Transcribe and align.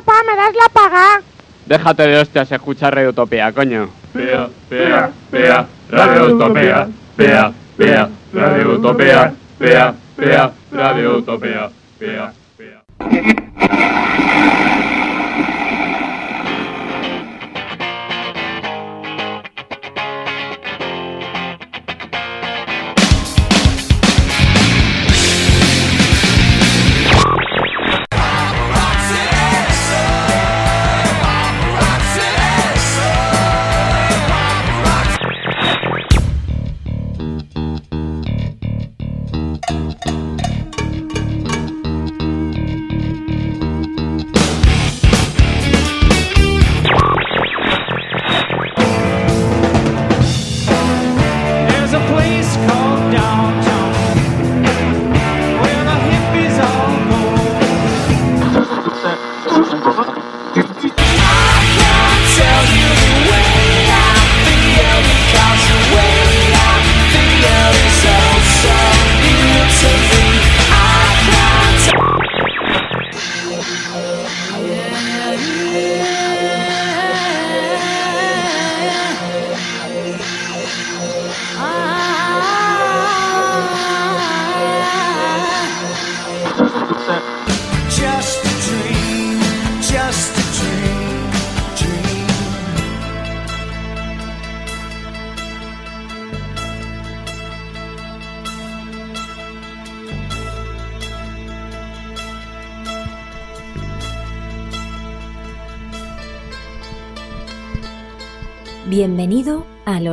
papá, 0.00 0.22
¿me 0.26 0.36
das 0.36 0.54
la 0.54 0.68
paga? 0.72 1.22
Déjate 1.66 2.06
de 2.06 2.20
hostias, 2.20 2.50
escucha 2.50 2.90
Radio 2.90 3.10
Utopía, 3.10 3.52
coño. 3.52 3.88
Pea, 4.12 4.48
pea, 4.68 5.10
pea, 5.30 5.66
Radio 5.90 6.34
Utopía, 6.34 6.88
pea, 7.16 7.52
pea, 7.76 8.08
Radio 8.32 8.72
Utopía, 8.76 9.34
pea, 9.58 9.94
pea, 10.16 10.52
Radio 10.72 11.18
Utopía, 11.18 11.70
pea, 11.98 12.32
pea. 12.56 12.82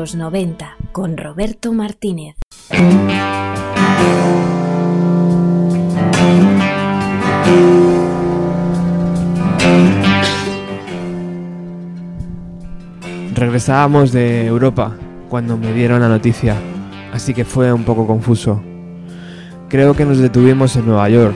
Los 0.07 0.15
90 0.15 0.77
con 0.93 1.17
Roberto 1.17 1.73
Martínez. 1.73 2.37
Regresábamos 13.33 14.13
de 14.13 14.45
Europa 14.45 14.95
cuando 15.27 15.57
me 15.57 15.73
dieron 15.73 15.99
la 15.99 16.07
noticia, 16.07 16.55
así 17.11 17.33
que 17.33 17.43
fue 17.43 17.73
un 17.73 17.83
poco 17.83 18.07
confuso. 18.07 18.61
Creo 19.67 19.93
que 19.93 20.05
nos 20.05 20.19
detuvimos 20.19 20.73
en 20.77 20.85
Nueva 20.85 21.09
York. 21.09 21.35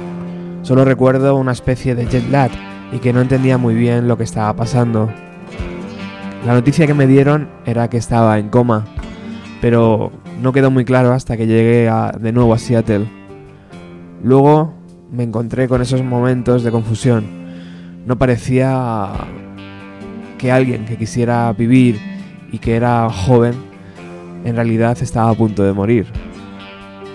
Solo 0.61 0.85
recuerdo 0.85 1.35
una 1.35 1.51
especie 1.51 1.93
de 1.93 2.05
jet 2.05 2.29
lag 2.29 2.51
y 2.93 2.99
que 2.99 3.11
no 3.11 3.19
entendía 3.19 3.57
muy 3.57 3.75
bien 3.75 4.07
lo 4.07 4.17
que 4.17 4.23
estaba 4.23 4.55
pasando. 4.55 5.11
La 6.45 6.53
noticia 6.53 6.87
que 6.87 6.95
me 6.95 7.05
dieron 7.05 7.49
era 7.65 7.87
que 7.87 7.97
estaba 7.97 8.39
en 8.39 8.49
coma, 8.49 8.85
pero 9.61 10.11
no 10.41 10.51
quedó 10.51 10.71
muy 10.71 10.85
claro 10.85 11.13
hasta 11.13 11.37
que 11.37 11.45
llegué 11.45 11.87
de 12.19 12.31
nuevo 12.31 12.53
a 12.55 12.57
Seattle. 12.57 13.07
Luego 14.23 14.73
me 15.11 15.21
encontré 15.21 15.67
con 15.67 15.83
esos 15.83 16.03
momentos 16.03 16.63
de 16.63 16.71
confusión. 16.71 17.25
No 18.07 18.17
parecía 18.17 19.09
que 20.39 20.51
alguien 20.51 20.85
que 20.85 20.97
quisiera 20.97 21.53
vivir 21.53 21.99
y 22.51 22.57
que 22.57 22.75
era 22.75 23.07
joven 23.11 23.53
en 24.43 24.55
realidad 24.55 24.97
estaba 24.99 25.29
a 25.29 25.35
punto 25.35 25.61
de 25.61 25.73
morir. 25.73 26.07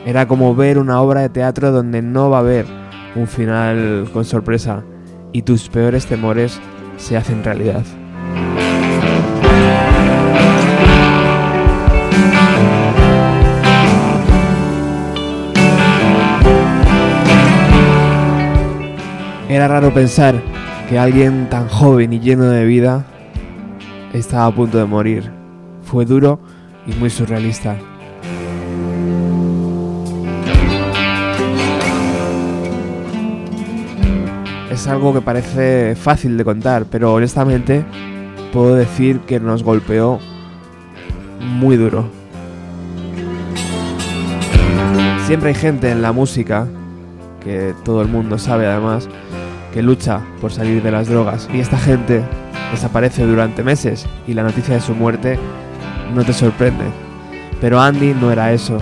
Era 0.07 0.29
como 0.29 0.55
ver 0.55 0.79
una 0.79 1.01
obra 1.01 1.23
de 1.23 1.31
teatro 1.31 1.73
donde 1.73 2.01
no 2.01 2.31
va 2.31 2.37
a 2.37 2.41
haber 2.41 2.65
un 3.17 3.27
final 3.27 4.09
con 4.13 4.25
sorpresa 4.25 4.85
y 5.33 5.43
tus 5.43 5.69
peores 5.69 6.07
temores 6.07 6.61
se 6.97 7.17
hacen 7.17 7.43
realidad. 7.43 7.83
Era 19.57 19.69
raro 19.69 19.91
pensar 19.91 20.35
que 20.87 20.99
alguien 20.99 21.49
tan 21.49 21.67
joven 21.67 22.13
y 22.13 22.21
lleno 22.21 22.45
de 22.45 22.67
vida 22.67 23.07
estaba 24.13 24.45
a 24.45 24.55
punto 24.55 24.77
de 24.77 24.85
morir. 24.85 25.33
Fue 25.83 26.05
duro 26.05 26.39
y 26.87 26.93
muy 26.93 27.09
surrealista. 27.09 27.75
Es 34.71 34.87
algo 34.89 35.15
que 35.15 35.23
parece 35.23 35.97
fácil 35.97 36.37
de 36.37 36.45
contar, 36.45 36.85
pero 36.91 37.15
honestamente 37.15 37.83
puedo 38.53 38.75
decir 38.75 39.21
que 39.21 39.41
nos 39.41 39.63
golpeó 39.63 40.19
muy 41.41 41.79
duro. 41.79 42.11
Siempre 45.27 45.49
hay 45.49 45.55
gente 45.55 45.91
en 45.91 46.03
la 46.03 46.13
música, 46.13 46.67
que 47.43 47.75
todo 47.87 48.03
el 48.03 48.09
mundo 48.09 48.39
sabe 48.39 48.67
además, 48.67 49.09
que 49.77 49.83
lucha 49.83 50.23
por 50.41 50.51
salir 50.51 50.83
de 50.83 50.91
las 50.91 51.07
drogas. 51.07 51.51
Y 51.53 51.61
esta 51.61 51.77
gente 51.77 52.25
desaparece 52.73 53.27
durante 53.27 53.63
meses 53.63 54.07
y 54.27 54.33
la 54.33 54.43
noticia 54.43 54.75
de 54.75 54.81
su 54.81 54.95
muerte 54.95 55.39
no 56.15 56.25
te 56.25 56.33
sorprende. 56.33 56.87
Pero 57.61 57.79
Andy 57.79 58.15
no 58.19 58.33
era 58.33 58.55
eso. 58.55 58.79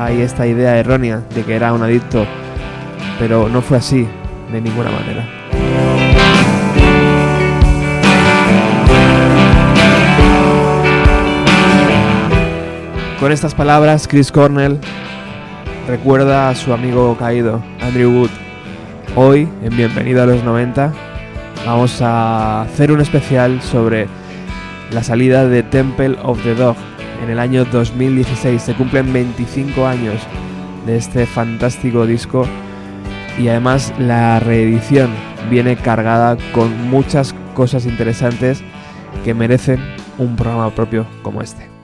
Hay 0.00 0.20
esta 0.20 0.48
idea 0.48 0.76
errónea 0.76 1.22
de 1.32 1.44
que 1.44 1.54
era 1.54 1.72
un 1.72 1.84
adicto, 1.84 2.26
pero 3.20 3.48
no 3.48 3.62
fue 3.62 3.76
así 3.76 4.04
de 4.50 4.60
ninguna 4.60 4.90
manera. 4.90 5.28
Con 13.20 13.30
estas 13.30 13.54
palabras, 13.54 14.08
Chris 14.08 14.32
Cornell 14.32 14.80
recuerda 15.86 16.48
a 16.48 16.56
su 16.56 16.72
amigo 16.72 17.16
caído, 17.16 17.62
Andrew 17.80 18.10
Wood. 18.10 18.47
Hoy, 19.16 19.48
en 19.62 19.76
Bienvenido 19.76 20.22
a 20.22 20.26
los 20.26 20.44
90, 20.44 20.92
vamos 21.66 22.00
a 22.02 22.62
hacer 22.62 22.92
un 22.92 23.00
especial 23.00 23.60
sobre 23.62 24.06
la 24.92 25.02
salida 25.02 25.46
de 25.46 25.62
Temple 25.62 26.16
of 26.22 26.42
the 26.44 26.54
Dog 26.54 26.76
en 27.22 27.30
el 27.30 27.38
año 27.40 27.64
2016. 27.64 28.62
Se 28.62 28.74
cumplen 28.74 29.12
25 29.12 29.86
años 29.86 30.20
de 30.86 30.96
este 30.96 31.26
fantástico 31.26 32.06
disco 32.06 32.46
y 33.38 33.48
además 33.48 33.92
la 33.98 34.40
reedición 34.40 35.10
viene 35.50 35.76
cargada 35.76 36.36
con 36.52 36.88
muchas 36.88 37.34
cosas 37.54 37.86
interesantes 37.86 38.62
que 39.24 39.34
merecen 39.34 39.80
un 40.18 40.36
programa 40.36 40.70
propio 40.70 41.06
como 41.22 41.42
este. 41.42 41.77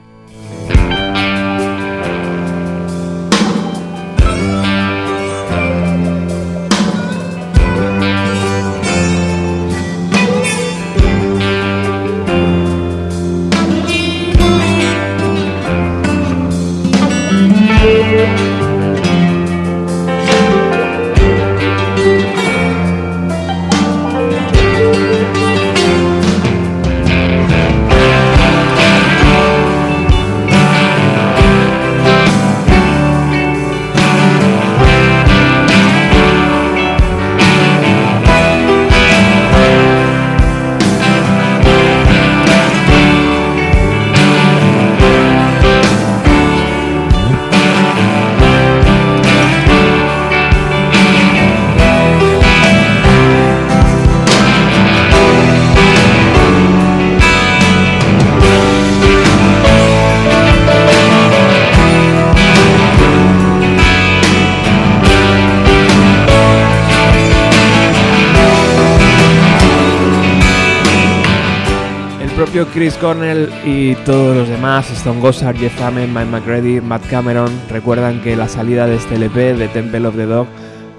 Chris 72.75 72.95
Cornell 72.95 73.49
y 73.65 73.95
todos 74.05 74.35
los 74.35 74.49
demás, 74.49 74.91
Stone 74.91 75.21
Gossard, 75.21 75.55
Jeff 75.55 75.81
Ament, 75.81 76.09
Mike 76.13 76.25
McReady, 76.29 76.81
Matt 76.81 77.07
Cameron, 77.09 77.49
recuerdan 77.69 78.21
que 78.21 78.35
la 78.35 78.49
salida 78.49 78.85
de 78.85 78.95
este 78.97 79.15
LP 79.15 79.53
de 79.53 79.69
Temple 79.69 80.05
of 80.05 80.15
the 80.17 80.25
Dog 80.25 80.45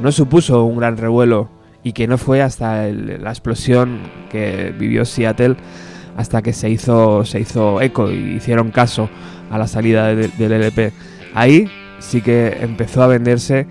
no 0.00 0.10
supuso 0.10 0.64
un 0.64 0.78
gran 0.78 0.96
revuelo 0.96 1.50
y 1.82 1.92
que 1.92 2.06
no 2.06 2.16
fue 2.16 2.40
hasta 2.40 2.86
la 2.88 3.28
explosión 3.30 3.98
que 4.30 4.74
vivió 4.78 5.04
Seattle 5.04 5.56
hasta 6.16 6.40
que 6.40 6.54
se 6.54 6.70
hizo, 6.70 7.26
se 7.26 7.40
hizo 7.40 7.82
eco 7.82 8.10
y 8.10 8.36
hicieron 8.36 8.70
caso 8.70 9.10
a 9.50 9.58
la 9.58 9.66
salida 9.66 10.14
de- 10.14 10.28
del 10.28 10.52
LP. 10.52 10.92
Ahí 11.34 11.70
sí 11.98 12.22
que 12.22 12.56
empezó 12.62 13.02
a 13.02 13.06
venderse 13.06 13.66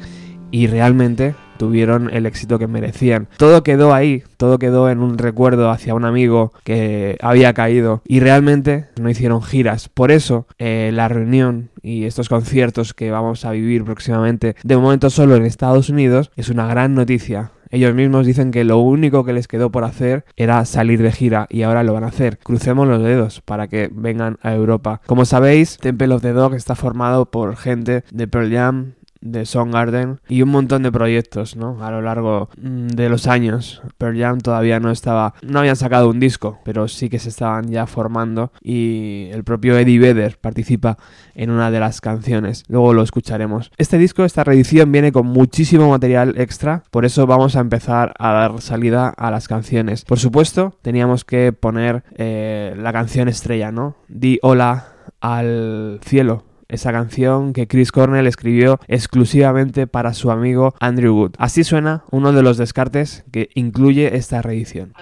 y 0.52 0.68
realmente 0.68 1.34
tuvieron 1.58 2.10
el 2.14 2.26
éxito 2.26 2.60
que 2.60 2.68
merecían. 2.68 3.28
Todo 3.38 3.64
quedó 3.64 3.94
ahí, 3.94 4.24
todo 4.38 4.60
quedó 4.60 4.90
en 4.90 5.00
un 5.00 5.18
recuerdo 5.18 5.70
hacia 5.70 5.96
un 5.96 6.06
amigo 6.06 6.54
que 6.64 7.18
había 7.22 7.54
caído 7.54 8.02
y 8.06 8.20
realmente 8.20 8.86
no 9.00 9.10
hicieron 9.10 9.42
giras. 9.42 9.90
Por 9.90 10.12
eso 10.12 10.48
eh, 10.58 10.92
la 10.94 11.08
reunión 11.08 11.70
y 11.82 12.06
estos 12.06 12.30
conciertos 12.30 12.94
que 12.94 13.12
vamos 13.12 13.46
a 13.46 13.52
vivir 13.52 13.84
próximamente, 13.84 14.56
de 14.64 14.78
momento 14.78 15.10
solo 15.10 15.36
en 15.36 15.46
Estados 15.46 15.90
Unidos, 15.90 16.32
es 16.36 16.50
una 16.50 16.68
gran 16.68 16.96
noticia. 16.96 17.52
Ellos 17.72 17.94
mismos 17.94 18.26
dicen 18.26 18.52
que 18.52 18.64
lo 18.64 18.80
único 18.80 19.26
que 19.26 19.34
les 19.34 19.48
quedó 19.48 19.72
por 19.72 19.84
hacer 19.84 20.24
era 20.38 20.64
salir 20.66 21.02
de 21.02 21.12
gira 21.12 21.48
y 21.50 21.64
ahora 21.64 21.84
lo 21.84 21.94
van 21.94 22.04
a 22.04 22.08
hacer. 22.08 22.38
Crucemos 22.40 22.88
los 22.88 23.04
dedos 23.04 23.42
para 23.42 23.68
que 23.68 23.90
vengan 23.92 24.38
a 24.42 24.54
Europa. 24.54 25.02
Como 25.06 25.26
sabéis, 25.26 25.78
Temple 25.78 26.14
of 26.14 26.22
the 26.22 26.32
Dog 26.32 26.54
está 26.54 26.76
formado 26.76 27.26
por 27.26 27.58
gente 27.58 28.04
de 28.12 28.28
Pearl 28.28 28.52
Jam, 28.52 28.94
de 29.26 29.46
Soundgarden 29.46 30.22
y 30.30 30.42
un 30.44 30.50
montón 30.50 30.84
de 30.84 30.92
proyectos, 30.92 31.56
¿no? 31.56 31.84
A 31.84 31.92
lo 31.92 32.02
largo 32.02 32.50
mm, 32.62 32.88
de 32.88 33.10
los 33.10 33.28
años. 33.28 33.82
Pearl 33.98 34.18
Jam 34.18 34.40
todavía 34.40 34.80
no 34.80 34.92
estaba, 34.92 35.34
no 35.42 35.60
habían 35.60 35.76
sacado 35.76 36.10
un 36.10 36.20
disco, 36.20 36.60
pero 36.64 36.88
sí 36.88 37.10
que 37.10 37.20
se 37.20 37.30
estaban 37.30 37.70
ya 37.70 37.88
formando 37.88 38.52
y 38.62 39.30
el 39.32 39.44
propio 39.44 39.78
Eddie 39.78 40.00
Vedder 40.00 40.38
participa 40.38 40.98
en 41.34 41.50
una 41.50 41.72
de 41.72 41.80
las 41.80 42.02
canciones. 42.02 42.64
Luego 42.68 42.94
lo 42.94 43.02
escucharemos. 43.02 43.72
Este 43.78 43.98
disco, 43.98 44.24
esta 44.24 44.44
reedición 44.44 44.92
viene 44.92 45.12
con 45.12 45.26
muchísimo 45.26 45.90
material 45.90 46.36
extra, 46.38 46.84
por 46.92 47.04
eso 47.04 47.26
vamos 47.26 47.56
a 47.56 47.62
empezar 47.62 48.14
a 48.20 48.32
dar 48.32 48.62
salida 48.62 49.10
a 49.10 49.32
las 49.32 49.48
canciones. 49.48 50.06
Por 50.06 50.20
supuesto, 50.20 50.78
teníamos 50.84 51.26
que 51.26 51.52
poner 51.52 52.04
eh, 52.16 52.76
la 52.78 52.94
canción 52.94 53.28
estrella, 53.28 53.72
¿no? 53.72 53.96
Di 54.08 54.40
hola 54.44 54.90
al 55.20 56.00
cielo 56.04 56.44
esa 56.68 56.92
canción 56.92 57.54
que 57.54 57.68
Chris 57.68 57.92
Cornell 57.92 58.28
escribió 58.28 58.80
exclusivamente 58.88 59.88
para 59.88 60.14
su 60.14 60.32
amigo 60.32 60.74
Andrew 60.80 61.16
Wood. 61.16 61.36
Así 61.38 61.64
suena 61.64 62.04
uno 62.12 62.34
de 62.34 62.44
los 62.44 62.58
descartes 62.58 63.26
que 63.32 63.50
incluye 63.56 64.16
esta 64.18 64.42
reedición. 64.42 64.94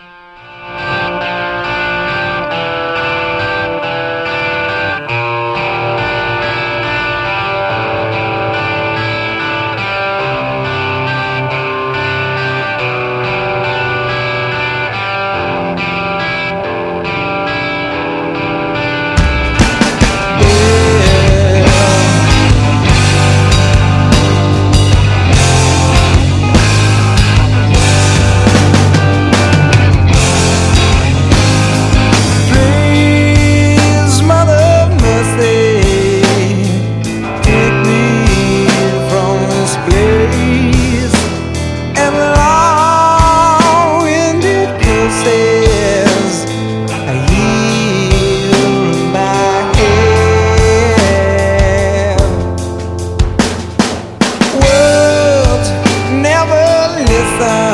nada. 57.43 57.72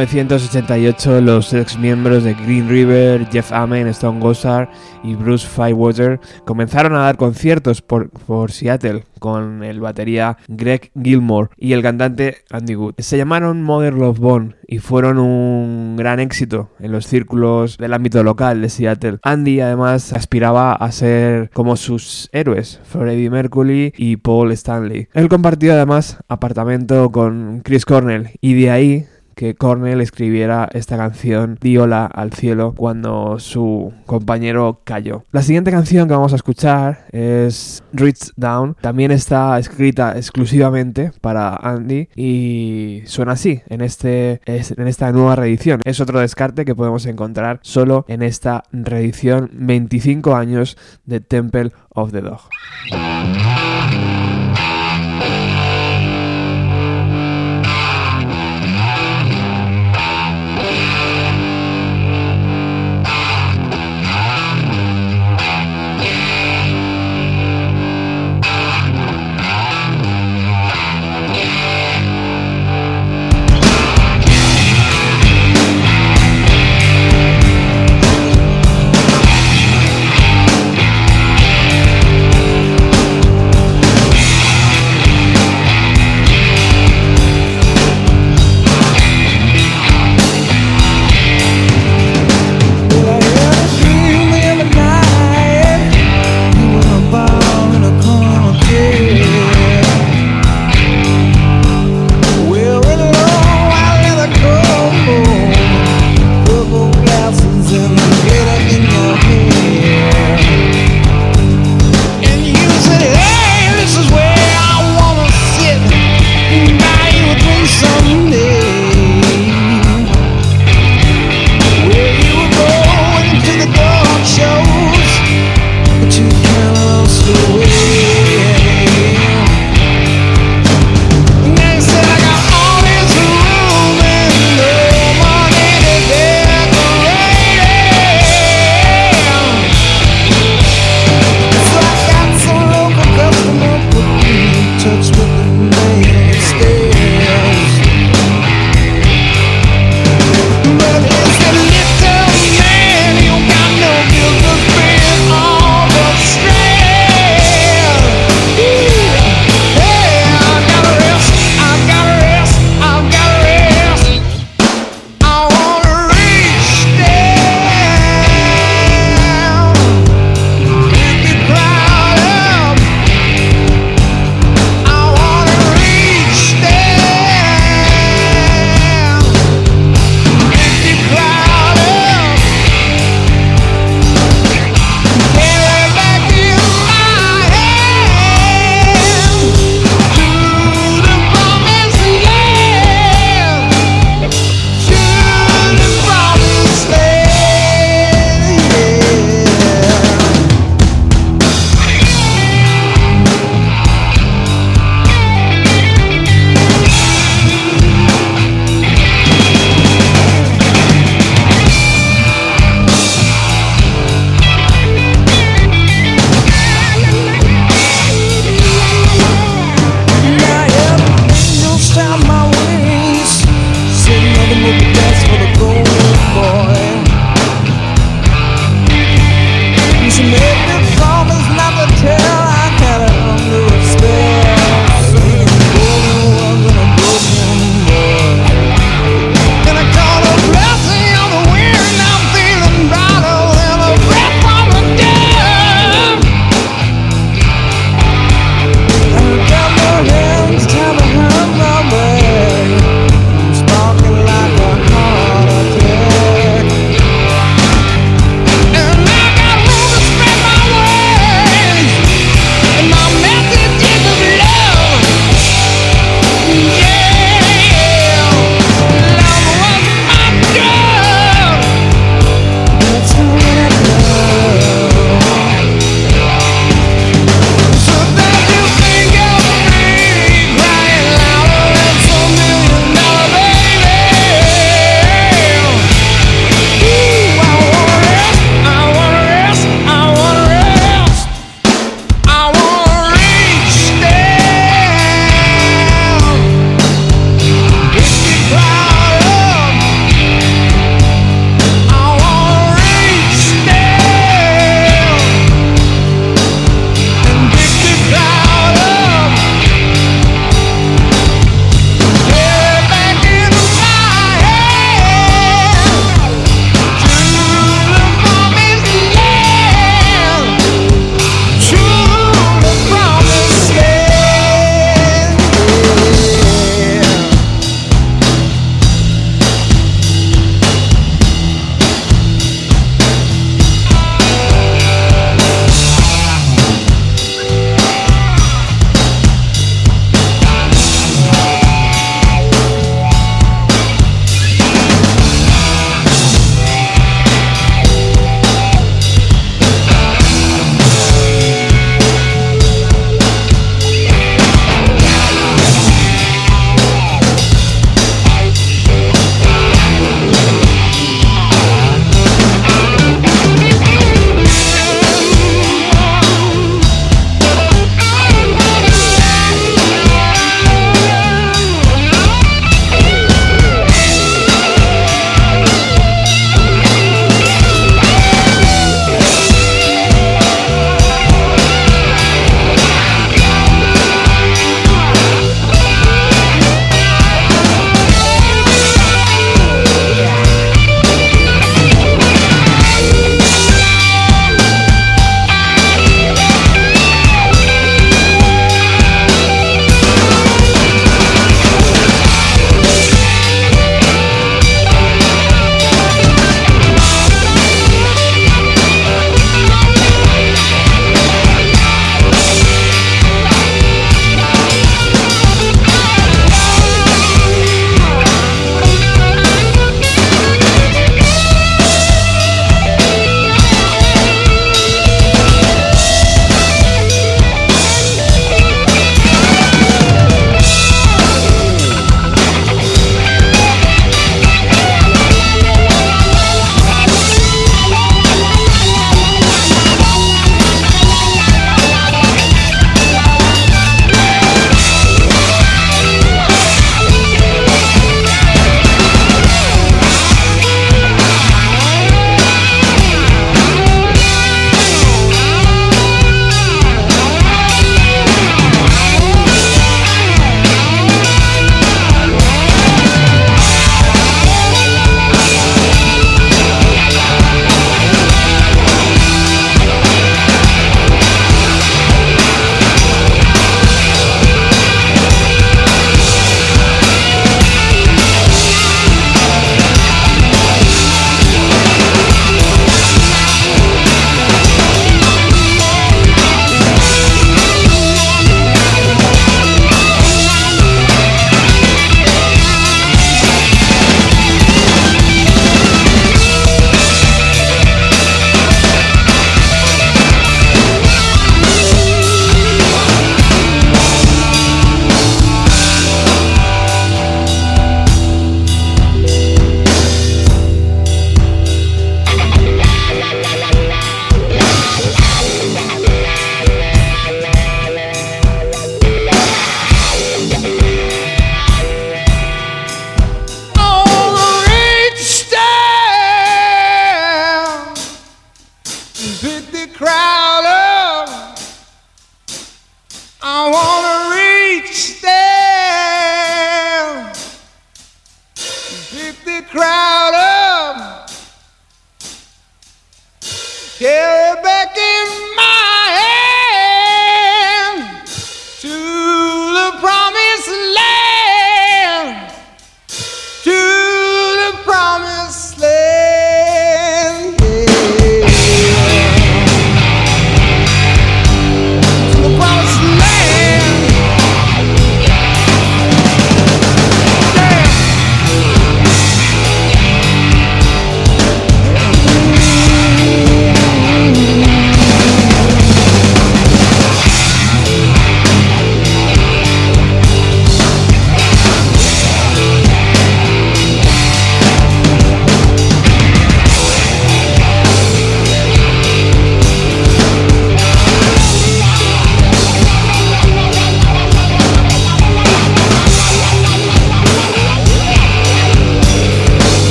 1988 0.00 1.20
los 1.20 1.52
ex 1.52 1.78
miembros 1.78 2.24
de 2.24 2.32
Green 2.32 2.70
River, 2.70 3.28
Jeff 3.30 3.52
Amen, 3.52 3.86
Stone 3.88 4.18
Gossard 4.18 4.70
y 5.04 5.14
Bruce 5.14 5.46
Firewater 5.46 6.18
comenzaron 6.46 6.94
a 6.94 7.00
dar 7.00 7.18
conciertos 7.18 7.82
por, 7.82 8.08
por 8.08 8.50
Seattle 8.50 9.04
con 9.18 9.62
el 9.62 9.80
batería 9.80 10.38
Greg 10.48 10.90
Gilmore 11.00 11.50
y 11.58 11.74
el 11.74 11.82
cantante 11.82 12.38
Andy 12.50 12.76
Wood. 12.76 12.94
Se 12.98 13.18
llamaron 13.18 13.62
Mother 13.62 13.92
Love 13.92 14.18
Bone 14.18 14.56
y 14.66 14.78
fueron 14.78 15.18
un 15.18 15.96
gran 15.98 16.18
éxito 16.18 16.70
en 16.80 16.92
los 16.92 17.06
círculos 17.06 17.76
del 17.76 17.92
ámbito 17.92 18.22
local 18.22 18.62
de 18.62 18.70
Seattle. 18.70 19.18
Andy 19.22 19.60
además 19.60 20.14
aspiraba 20.14 20.72
a 20.72 20.92
ser 20.92 21.50
como 21.50 21.76
sus 21.76 22.30
héroes, 22.32 22.80
Freddie 22.84 23.28
Mercury 23.28 23.92
y 23.98 24.16
Paul 24.16 24.50
Stanley. 24.52 25.08
Él 25.12 25.28
compartió 25.28 25.74
además 25.74 26.16
apartamento 26.26 27.12
con 27.12 27.60
Chris 27.62 27.84
Cornell 27.84 28.30
y 28.40 28.54
de 28.54 28.70
ahí 28.70 29.06
que 29.40 29.54
Cornell 29.54 30.02
escribiera 30.02 30.68
esta 30.74 30.98
canción 30.98 31.56
Diola 31.58 32.04
al 32.04 32.34
cielo 32.34 32.74
cuando 32.76 33.38
su 33.38 33.90
compañero 34.04 34.82
cayó. 34.84 35.24
La 35.32 35.40
siguiente 35.42 35.70
canción 35.70 36.08
que 36.08 36.12
vamos 36.12 36.34
a 36.34 36.36
escuchar 36.36 37.06
es 37.10 37.82
Reach 37.94 38.32
Down. 38.36 38.76
También 38.82 39.12
está 39.12 39.58
escrita 39.58 40.12
exclusivamente 40.18 41.12
para 41.22 41.56
Andy 41.56 42.10
y 42.14 43.00
suena 43.06 43.32
así 43.32 43.62
en, 43.70 43.80
este, 43.80 44.42
es- 44.44 44.72
en 44.72 44.86
esta 44.86 45.10
nueva 45.10 45.36
reedición. 45.36 45.80
Es 45.86 46.00
otro 46.00 46.20
descarte 46.20 46.66
que 46.66 46.74
podemos 46.74 47.06
encontrar 47.06 47.60
solo 47.62 48.04
en 48.08 48.20
esta 48.22 48.64
reedición 48.72 49.48
25 49.54 50.36
años 50.36 50.76
de 51.06 51.20
Temple 51.20 51.72
of 51.94 52.12
the 52.12 52.20
Dog. 52.20 52.40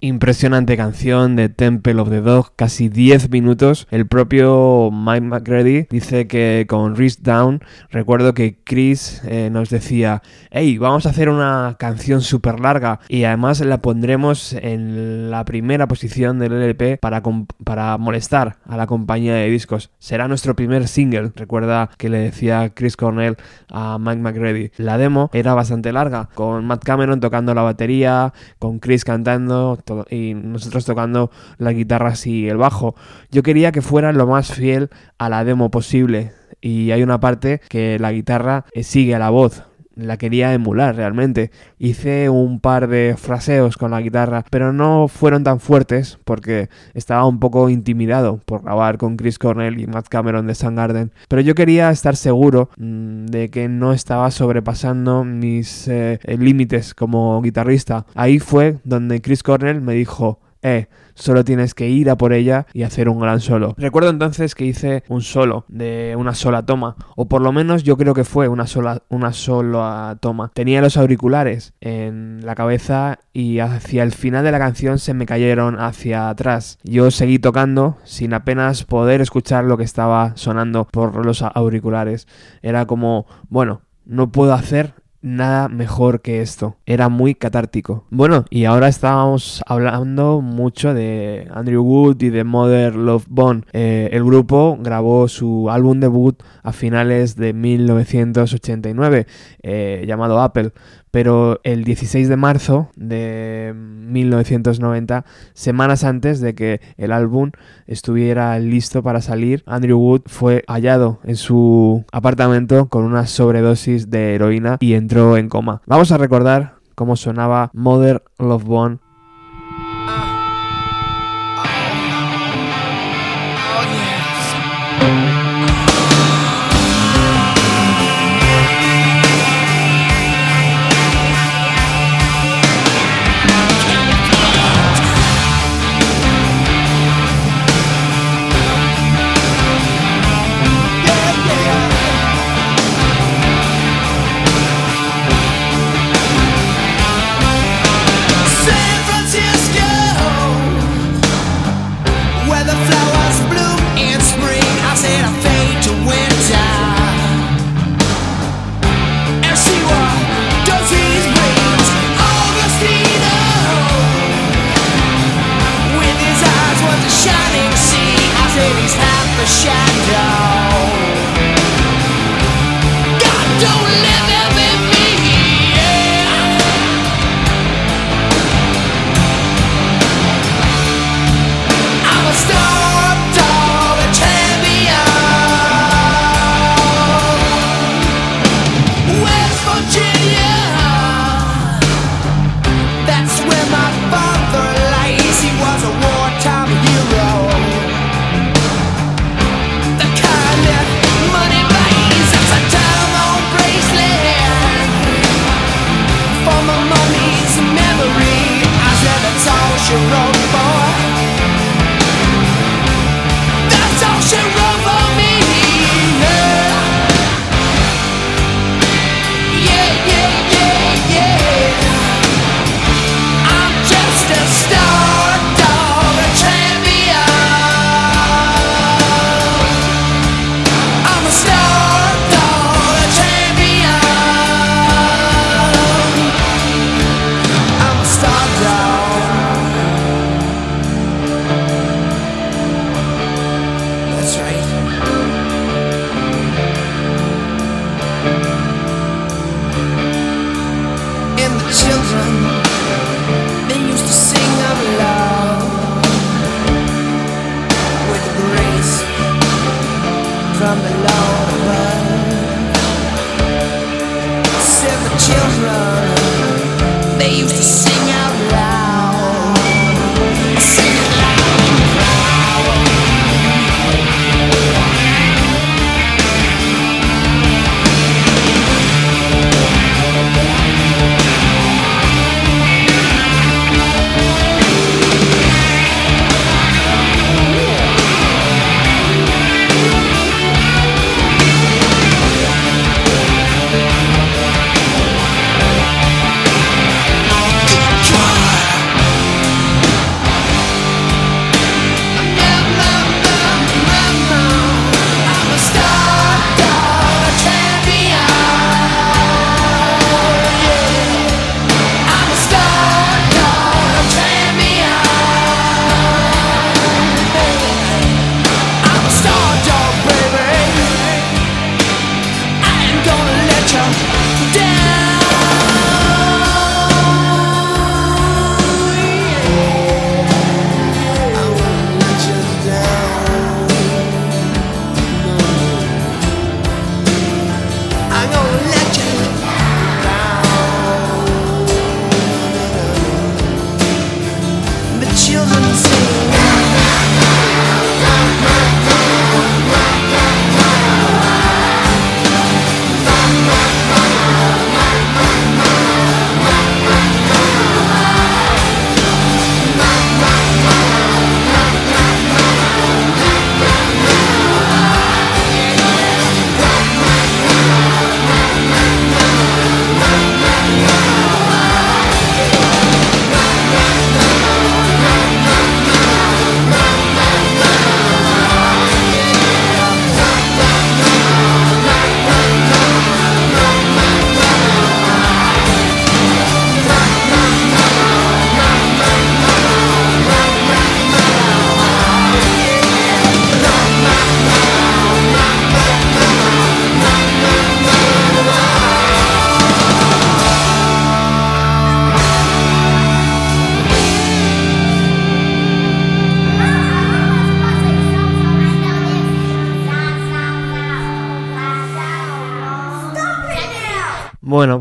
Impresionante 0.00 0.76
canción 0.76 1.36
de 1.36 1.48
Temple 1.48 2.00
of 2.00 2.10
the 2.10 2.20
Dog, 2.20 2.52
casi 2.54 2.90
10 2.90 3.30
minutos. 3.30 3.88
El 3.90 4.06
propio 4.06 4.90
Mike 4.92 5.22
McGrady 5.22 5.86
dice 5.88 6.26
que 6.26 6.66
con 6.68 6.94
Wrist 6.94 7.22
Down, 7.22 7.60
recuerdo 7.90 8.34
que 8.34 8.58
Chris 8.62 9.22
eh, 9.24 9.48
nos 9.50 9.70
decía, 9.70 10.22
hey, 10.50 10.76
vamos 10.76 11.06
a 11.06 11.10
hacer 11.10 11.30
una 11.30 11.76
canción 11.78 12.20
súper 12.20 12.60
larga 12.60 13.00
y 13.08 13.24
además 13.24 13.60
la 13.60 13.80
pondremos 13.80 14.52
en 14.52 15.30
la 15.30 15.44
primera 15.46 15.88
posición 15.88 16.38
del 16.38 16.52
LP 16.52 16.98
para, 16.98 17.22
para 17.64 17.96
molestar 17.96 18.58
a 18.66 18.76
la 18.76 18.86
compañía 18.86 19.34
de 19.34 19.48
discos. 19.48 19.90
Será 19.98 20.28
nuestro 20.28 20.54
primer 20.54 20.88
single, 20.88 21.32
recuerda 21.34 21.88
que 21.96 22.10
le 22.10 22.18
decía 22.18 22.70
Chris 22.74 22.96
Cornell 22.96 23.36
a 23.70 23.98
Mike 23.98 24.20
McGrady. 24.20 24.72
La 24.76 24.98
demo 24.98 25.30
era 25.32 25.54
bastante 25.54 25.90
larga, 25.90 26.28
con 26.34 26.66
Matt 26.66 26.84
Cameron 26.84 27.20
tocando 27.20 27.54
la 27.54 27.62
batería, 27.62 28.34
con 28.58 28.78
Chris 28.78 29.04
cantando 29.04 29.78
y 30.10 30.34
nosotros 30.34 30.84
tocando 30.84 31.30
las 31.58 31.74
guitarras 31.74 32.26
y 32.26 32.48
el 32.48 32.56
bajo. 32.56 32.94
Yo 33.30 33.42
quería 33.42 33.72
que 33.72 33.82
fuera 33.82 34.12
lo 34.12 34.26
más 34.26 34.52
fiel 34.52 34.90
a 35.18 35.28
la 35.28 35.44
demo 35.44 35.70
posible 35.70 36.32
y 36.60 36.90
hay 36.90 37.02
una 37.02 37.20
parte 37.20 37.60
que 37.68 37.98
la 37.98 38.12
guitarra 38.12 38.64
eh, 38.72 38.82
sigue 38.82 39.14
a 39.14 39.18
la 39.18 39.30
voz. 39.30 39.62
La 39.96 40.18
quería 40.18 40.52
emular 40.52 40.94
realmente. 40.94 41.50
Hice 41.78 42.28
un 42.28 42.60
par 42.60 42.86
de 42.86 43.14
fraseos 43.16 43.78
con 43.78 43.92
la 43.92 44.02
guitarra, 44.02 44.44
pero 44.50 44.72
no 44.72 45.08
fueron 45.08 45.42
tan 45.42 45.58
fuertes 45.58 46.18
porque 46.24 46.68
estaba 46.92 47.26
un 47.26 47.40
poco 47.40 47.70
intimidado 47.70 48.38
por 48.44 48.62
grabar 48.62 48.98
con 48.98 49.16
Chris 49.16 49.38
Cornell 49.38 49.80
y 49.80 49.86
Matt 49.86 50.08
Cameron 50.08 50.46
de 50.46 50.54
Soundgarden. 50.54 51.12
Pero 51.28 51.40
yo 51.40 51.54
quería 51.54 51.90
estar 51.90 52.14
seguro 52.14 52.68
mm, 52.76 53.26
de 53.26 53.48
que 53.48 53.68
no 53.68 53.94
estaba 53.94 54.30
sobrepasando 54.30 55.24
mis 55.24 55.88
eh, 55.88 56.20
eh, 56.22 56.36
límites 56.36 56.94
como 56.94 57.40
guitarrista. 57.40 58.04
Ahí 58.14 58.38
fue 58.38 58.76
donde 58.84 59.22
Chris 59.22 59.42
Cornell 59.42 59.80
me 59.80 59.94
dijo, 59.94 60.40
eh, 60.62 60.86
solo 61.14 61.44
tienes 61.44 61.74
que 61.74 61.88
ir 61.88 62.10
a 62.10 62.16
por 62.16 62.32
ella 62.32 62.66
y 62.72 62.82
hacer 62.82 63.08
un 63.08 63.20
gran 63.20 63.40
solo. 63.40 63.74
Recuerdo 63.78 64.10
entonces 64.10 64.54
que 64.54 64.64
hice 64.64 65.04
un 65.08 65.22
solo 65.22 65.64
de 65.68 66.14
una 66.18 66.34
sola 66.34 66.64
toma, 66.64 66.96
o 67.16 67.26
por 67.26 67.42
lo 67.42 67.52
menos 67.52 67.82
yo 67.82 67.96
creo 67.96 68.14
que 68.14 68.24
fue 68.24 68.48
una 68.48 68.66
sola, 68.66 69.02
una 69.08 69.32
sola 69.32 70.16
toma. 70.20 70.50
Tenía 70.54 70.80
los 70.80 70.96
auriculares 70.96 71.74
en 71.80 72.44
la 72.44 72.54
cabeza 72.54 73.18
y 73.32 73.58
hacia 73.58 74.02
el 74.02 74.12
final 74.12 74.44
de 74.44 74.52
la 74.52 74.58
canción 74.58 74.98
se 74.98 75.14
me 75.14 75.26
cayeron 75.26 75.78
hacia 75.80 76.28
atrás. 76.28 76.78
Yo 76.84 77.10
seguí 77.10 77.38
tocando 77.38 77.98
sin 78.04 78.34
apenas 78.34 78.84
poder 78.84 79.20
escuchar 79.20 79.64
lo 79.64 79.76
que 79.76 79.84
estaba 79.84 80.36
sonando 80.36 80.86
por 80.86 81.24
los 81.24 81.42
auriculares. 81.42 82.26
Era 82.62 82.86
como, 82.86 83.26
bueno, 83.48 83.82
no 84.04 84.30
puedo 84.30 84.52
hacer 84.52 84.94
nada 85.26 85.68
mejor 85.68 86.20
que 86.20 86.40
esto. 86.40 86.76
Era 86.86 87.08
muy 87.08 87.34
catártico. 87.34 88.04
Bueno, 88.10 88.44
y 88.48 88.64
ahora 88.64 88.86
estábamos 88.86 89.60
hablando 89.66 90.40
mucho 90.40 90.94
de 90.94 91.48
Andrew 91.52 91.82
Wood 91.82 92.22
y 92.22 92.30
de 92.30 92.44
Mother 92.44 92.94
Love 92.94 93.26
Bone. 93.28 93.62
Eh, 93.72 94.08
el 94.12 94.24
grupo 94.24 94.78
grabó 94.80 95.26
su 95.26 95.68
álbum 95.68 95.98
debut 95.98 96.40
a 96.62 96.72
finales 96.72 97.34
de 97.34 97.52
1989, 97.52 99.26
eh, 99.62 100.04
llamado 100.06 100.40
Apple. 100.40 100.70
Pero 101.16 101.60
el 101.64 101.84
16 101.84 102.28
de 102.28 102.36
marzo 102.36 102.90
de 102.94 103.72
1990, 103.74 105.24
semanas 105.54 106.04
antes 106.04 106.42
de 106.42 106.54
que 106.54 106.82
el 106.98 107.10
álbum 107.10 107.52
estuviera 107.86 108.58
listo 108.58 109.02
para 109.02 109.22
salir, 109.22 109.62
Andrew 109.64 109.98
Wood 109.98 110.24
fue 110.26 110.62
hallado 110.66 111.20
en 111.24 111.36
su 111.36 112.04
apartamento 112.12 112.90
con 112.90 113.04
una 113.04 113.26
sobredosis 113.26 114.10
de 114.10 114.34
heroína 114.34 114.76
y 114.78 114.92
entró 114.92 115.38
en 115.38 115.48
coma. 115.48 115.80
Vamos 115.86 116.12
a 116.12 116.18
recordar 116.18 116.74
cómo 116.94 117.16
sonaba 117.16 117.70
Mother 117.72 118.22
Love 118.38 118.64
Bone 118.64 118.98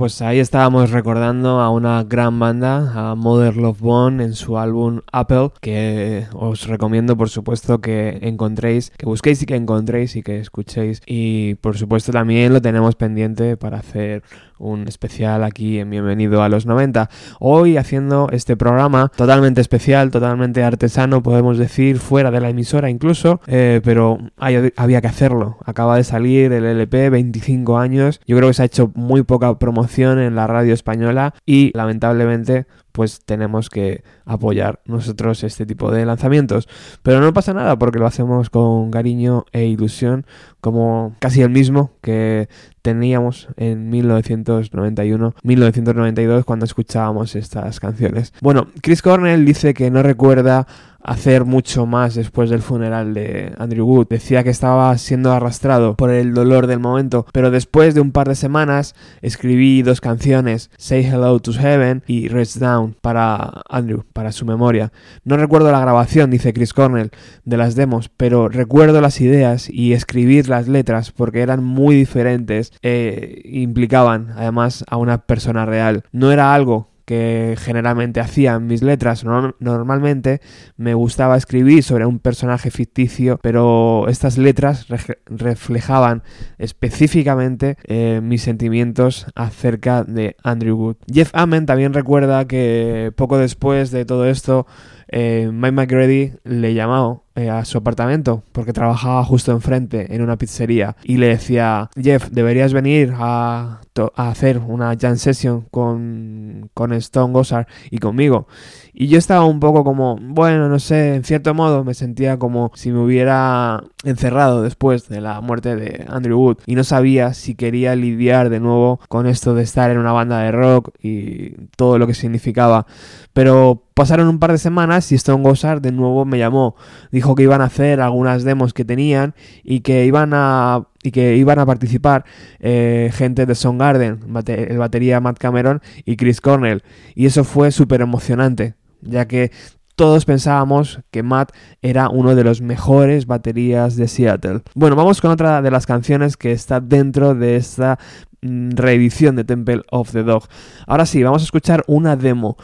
pues 0.05 0.21
ahí 0.21 0.37
estábamos 0.37 0.91
recordando 0.91 1.61
a 1.61 1.71
una 1.71 2.03
gran 2.03 2.37
banda, 2.37 2.91
a 2.93 3.15
Mother 3.15 3.57
Love 3.57 3.79
Bone, 3.79 4.23
en 4.23 4.33
su 4.33 4.59
álbum 4.59 5.01
Apple, 5.11 5.49
que 5.61 6.27
os 6.31 6.67
recomiendo 6.67 7.17
por 7.17 7.27
supuesto 7.29 7.81
que 7.81 8.19
encontréis, 8.21 8.91
que 8.99 9.07
busquéis 9.07 9.41
y 9.41 9.47
que 9.47 9.55
encontréis 9.55 10.15
y 10.15 10.21
que 10.21 10.39
escuchéis. 10.39 11.01
Y 11.07 11.55
por 11.55 11.75
supuesto 11.75 12.11
también 12.11 12.53
lo 12.53 12.61
tenemos 12.61 12.93
pendiente 12.95 13.57
para 13.57 13.79
hacer 13.79 14.21
un 14.57 14.87
especial 14.87 15.43
aquí 15.43 15.79
en 15.79 15.89
Bienvenido 15.89 16.43
a 16.43 16.49
los 16.49 16.67
90. 16.67 17.09
Hoy 17.39 17.75
haciendo 17.77 18.29
este 18.31 18.55
programa 18.55 19.11
totalmente 19.15 19.59
especial, 19.59 20.11
totalmente 20.11 20.63
artesano, 20.63 21.23
podemos 21.23 21.57
decir, 21.57 21.97
fuera 21.97 22.31
de 22.31 22.41
la 22.41 22.49
emisora 22.49 22.89
incluso, 22.91 23.41
eh, 23.47 23.81
pero 23.83 24.19
había 24.37 25.01
que 25.01 25.07
hacerlo. 25.07 25.57
Acaba 25.65 25.97
de 25.97 26.03
salir 26.03 26.53
el 26.53 26.63
LP, 26.63 27.09
25 27.09 27.79
años. 27.79 28.21
Yo 28.27 28.37
creo 28.37 28.49
que 28.49 28.53
se 28.53 28.61
ha 28.61 28.65
hecho 28.65 28.91
muy 28.93 29.23
poca 29.23 29.57
promoción 29.57 29.94
en 30.01 30.35
la 30.35 30.47
radio 30.47 30.73
española 30.73 31.33
y 31.45 31.71
lamentablemente 31.75 32.65
pues 32.95 33.21
tenemos 33.25 33.69
que 33.69 34.03
apoyar 34.23 34.79
nosotros 34.85 35.43
este 35.43 35.65
tipo 35.65 35.91
de 35.91 36.05
lanzamientos. 36.05 36.69
Pero 37.03 37.19
no 37.19 37.33
pasa 37.33 37.53
nada 37.53 37.77
porque 37.77 37.99
lo 37.99 38.07
hacemos 38.07 38.49
con 38.49 38.89
cariño 38.89 39.43
e 39.51 39.65
ilusión, 39.65 40.25
como 40.61 41.13
casi 41.19 41.41
el 41.41 41.49
mismo 41.49 41.91
que 42.01 42.47
teníamos 42.81 43.49
en 43.57 43.91
1991-1992 43.91 46.45
cuando 46.45 46.63
escuchábamos 46.63 47.35
estas 47.35 47.81
canciones. 47.81 48.31
Bueno, 48.41 48.67
Chris 48.81 49.01
Cornell 49.01 49.43
dice 49.43 49.73
que 49.73 49.91
no 49.91 50.01
recuerda 50.01 50.65
hacer 51.05 51.45
mucho 51.45 51.85
más 51.85 52.15
después 52.15 52.49
del 52.49 52.61
funeral 52.61 53.13
de 53.13 53.53
Andrew 53.57 53.85
Wood. 53.85 54.07
Decía 54.09 54.43
que 54.43 54.49
estaba 54.49 54.97
siendo 54.97 55.31
arrastrado 55.31 55.95
por 55.95 56.09
el 56.09 56.33
dolor 56.33 56.67
del 56.67 56.79
momento, 56.79 57.25
pero 57.31 57.51
después 57.51 57.93
de 57.93 58.01
un 58.01 58.11
par 58.11 58.27
de 58.27 58.35
semanas 58.35 58.95
escribí 59.21 59.83
dos 59.83 60.01
canciones, 60.01 60.71
Say 60.77 61.05
Hello 61.05 61.39
to 61.39 61.53
Heaven 61.53 62.03
y 62.07 62.27
Rest 62.27 62.57
Down, 62.57 62.95
para 63.01 63.61
Andrew, 63.69 64.03
para 64.13 64.31
su 64.31 64.45
memoria. 64.45 64.91
No 65.23 65.37
recuerdo 65.37 65.71
la 65.71 65.79
grabación, 65.79 66.31
dice 66.31 66.53
Chris 66.53 66.73
Cornell, 66.73 67.11
de 67.43 67.57
las 67.57 67.75
demos, 67.75 68.09
pero 68.09 68.49
recuerdo 68.49 68.99
las 69.01 69.21
ideas 69.21 69.69
y 69.69 69.93
escribir 69.93 70.49
las 70.49 70.67
letras 70.67 71.11
porque 71.11 71.41
eran 71.41 71.63
muy 71.63 71.95
diferentes 71.95 72.73
e 72.81 73.41
implicaban 73.45 74.33
además 74.35 74.83
a 74.87 74.97
una 74.97 75.19
persona 75.19 75.65
real. 75.65 76.03
No 76.11 76.31
era 76.31 76.53
algo 76.53 76.94
que 77.05 77.55
generalmente 77.57 78.19
hacía 78.19 78.55
en 78.55 78.67
mis 78.67 78.81
letras. 78.81 79.23
Norm- 79.23 79.55
normalmente 79.59 80.41
me 80.75 80.93
gustaba 80.93 81.37
escribir 81.37 81.83
sobre 81.83 82.05
un 82.05 82.19
personaje 82.19 82.71
ficticio, 82.71 83.39
pero 83.41 84.07
estas 84.07 84.37
letras 84.37 84.87
reflejaban 85.27 86.23
específicamente 86.57 87.77
eh, 87.83 88.19
mis 88.23 88.41
sentimientos 88.41 89.27
acerca 89.35 90.03
de 90.03 90.35
Andrew 90.43 90.77
Wood. 90.77 90.95
Jeff 91.11 91.31
Amen 91.33 91.65
también 91.65 91.93
recuerda 91.93 92.45
que 92.45 93.11
poco 93.15 93.37
después 93.37 93.91
de 93.91 94.05
todo 94.05 94.25
esto, 94.25 94.65
eh, 95.07 95.49
Mike 95.51 95.71
McGrady 95.71 96.33
le 96.43 96.73
llamó 96.73 97.25
eh, 97.35 97.49
a 97.49 97.65
su 97.65 97.77
apartamento 97.77 98.43
porque 98.53 98.71
trabajaba 98.71 99.23
justo 99.25 99.51
enfrente 99.51 100.15
en 100.15 100.21
una 100.21 100.37
pizzería 100.37 100.95
y 101.03 101.17
le 101.17 101.27
decía 101.27 101.89
Jeff 102.01 102.29
deberías 102.29 102.71
venir 102.71 103.13
a, 103.17 103.81
a 104.15 104.29
hacer 104.29 104.59
una 104.59 104.95
jam 104.97 105.17
session 105.17 105.65
con, 105.69 106.69
con 106.73 106.93
Stone 106.93 107.33
Gossard 107.33 107.67
y 107.91 107.97
conmigo 107.97 108.47
y 108.93 109.07
yo 109.07 109.17
estaba 109.17 109.43
un 109.43 109.59
poco 109.59 109.83
como 109.83 110.17
bueno 110.17 110.69
no 110.69 110.79
sé 110.79 111.15
en 111.15 111.25
cierto 111.25 111.53
modo 111.53 111.83
me 111.83 111.93
sentía 111.93 112.39
como 112.39 112.71
si 112.73 112.93
me 112.93 112.99
hubiera 112.99 113.83
encerrado 114.05 114.61
después 114.61 115.09
de 115.09 115.19
la 115.19 115.41
muerte 115.41 115.75
de 115.75 116.05
Andrew 116.07 116.39
Wood 116.39 116.59
y 116.65 116.75
no 116.75 116.85
sabía 116.85 117.33
si 117.33 117.55
quería 117.55 117.97
lidiar 117.97 118.49
de 118.49 118.61
nuevo 118.61 119.01
con 119.09 119.27
esto 119.27 119.53
de 119.53 119.63
estar 119.63 119.91
en 119.91 119.97
una 119.97 120.13
banda 120.13 120.39
de 120.39 120.53
rock 120.53 120.91
y 121.01 121.49
todo 121.75 121.99
lo 121.99 122.07
que 122.07 122.13
significaba 122.13 122.87
pero 123.35 123.83
pasaron 123.93 124.29
un 124.29 124.39
par 124.39 124.53
de 124.53 124.57
semanas 124.57 125.11
y 125.11 125.15
Stone 125.15 125.43
Gossard 125.43 125.81
de 125.81 125.91
nuevo 125.91 126.23
me 126.23 126.37
llamó. 126.37 126.77
Dijo 127.11 127.35
que 127.35 127.43
iban 127.43 127.59
a 127.59 127.65
hacer 127.65 127.99
algunas 127.99 128.45
demos 128.45 128.73
que 128.73 128.85
tenían 128.85 129.35
y 129.61 129.81
que 129.81 130.05
iban 130.05 130.31
a 130.33 130.87
y 131.03 131.11
que 131.11 131.35
iban 131.35 131.59
a 131.59 131.65
participar 131.65 132.23
eh, 132.59 133.11
gente 133.13 133.45
de 133.45 133.53
Soundgarden, 133.53 134.21
bate- 134.33 134.71
el 134.71 134.77
batería 134.77 135.19
Matt 135.19 135.37
Cameron 135.37 135.81
y 136.05 136.15
Chris 136.15 136.39
Cornell. 136.39 136.81
Y 137.13 137.25
eso 137.25 137.43
fue 137.43 137.71
súper 137.71 137.99
emocionante, 137.99 138.75
ya 139.01 139.27
que 139.27 139.51
todos 139.97 140.23
pensábamos 140.23 141.01
que 141.11 141.21
Matt 141.21 141.51
era 141.81 142.07
uno 142.09 142.35
de 142.35 142.43
los 142.45 142.61
mejores 142.61 143.25
baterías 143.27 143.97
de 143.97 144.07
Seattle. 144.07 144.61
Bueno, 144.75 144.95
vamos 144.95 145.19
con 145.19 145.31
otra 145.31 145.61
de 145.61 145.71
las 145.71 145.85
canciones 145.85 146.37
que 146.37 146.53
está 146.53 146.79
dentro 146.79 147.35
de 147.35 147.57
esta 147.57 147.99
mm, 148.41 148.71
reedición 148.71 149.35
de 149.35 149.43
Temple 149.43 149.81
of 149.91 150.11
the 150.13 150.23
Dog. 150.23 150.45
Ahora 150.87 151.05
sí, 151.05 151.21
vamos 151.21 151.41
a 151.43 151.45
escuchar 151.45 151.83
una 151.87 152.15
demo, 152.15 152.57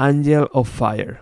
Angel 0.00 0.48
of 0.54 0.68
Fire. 0.68 1.20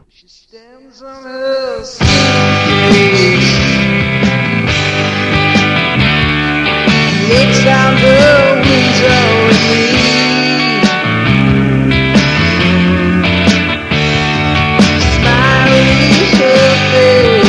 Her 16.43 16.75
face 16.91 17.40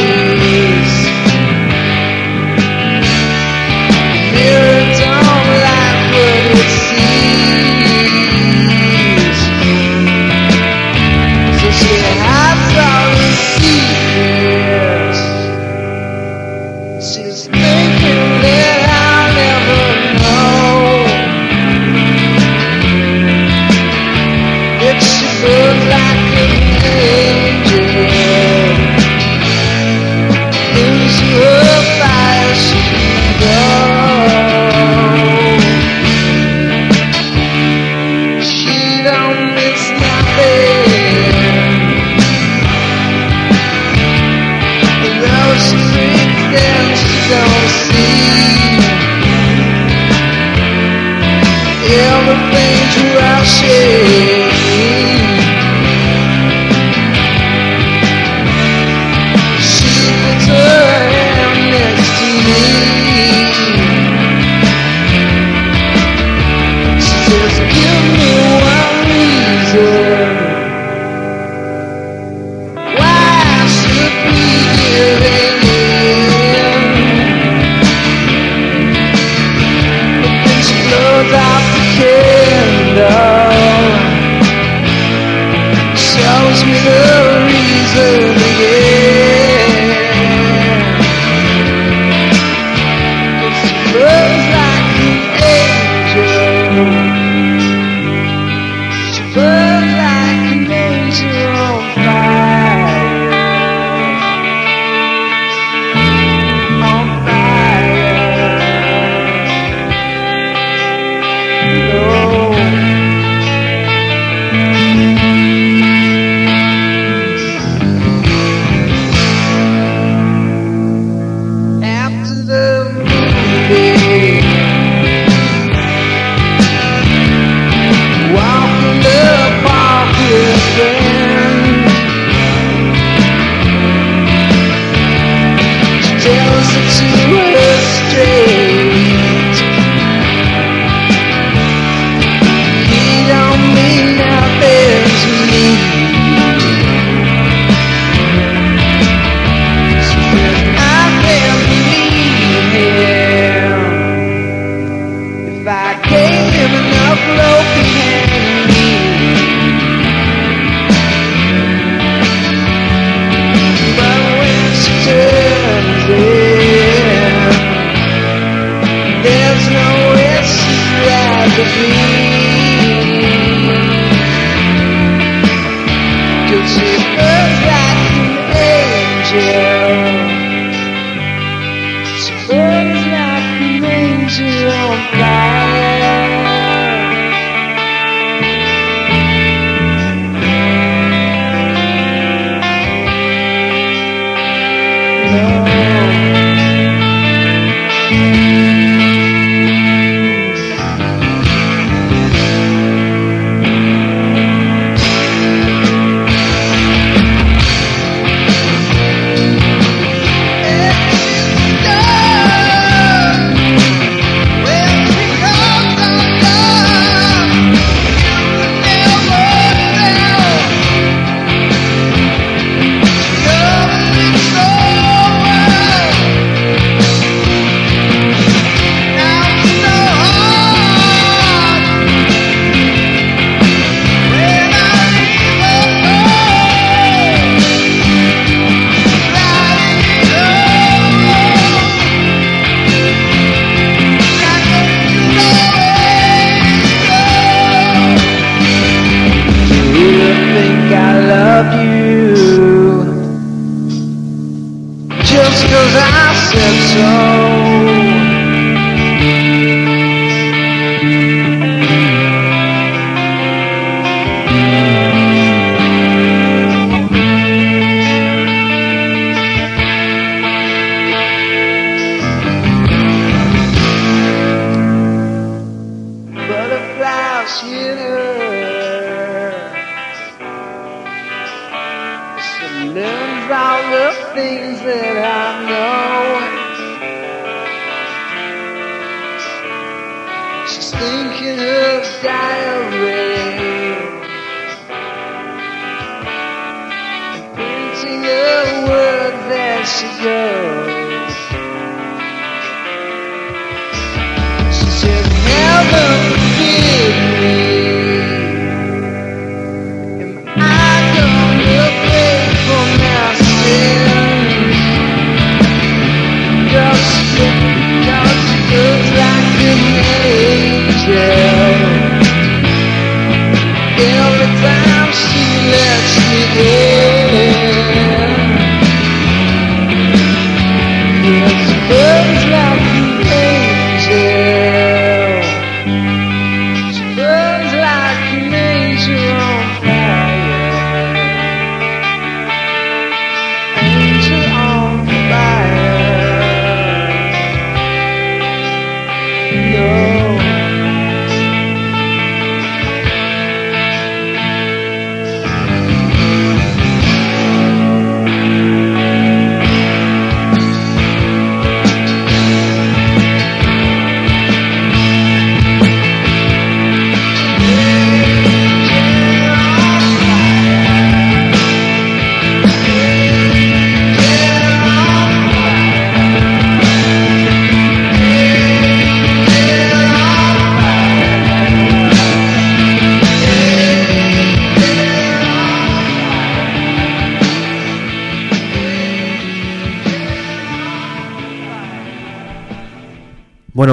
Yeah. 130.77 131.10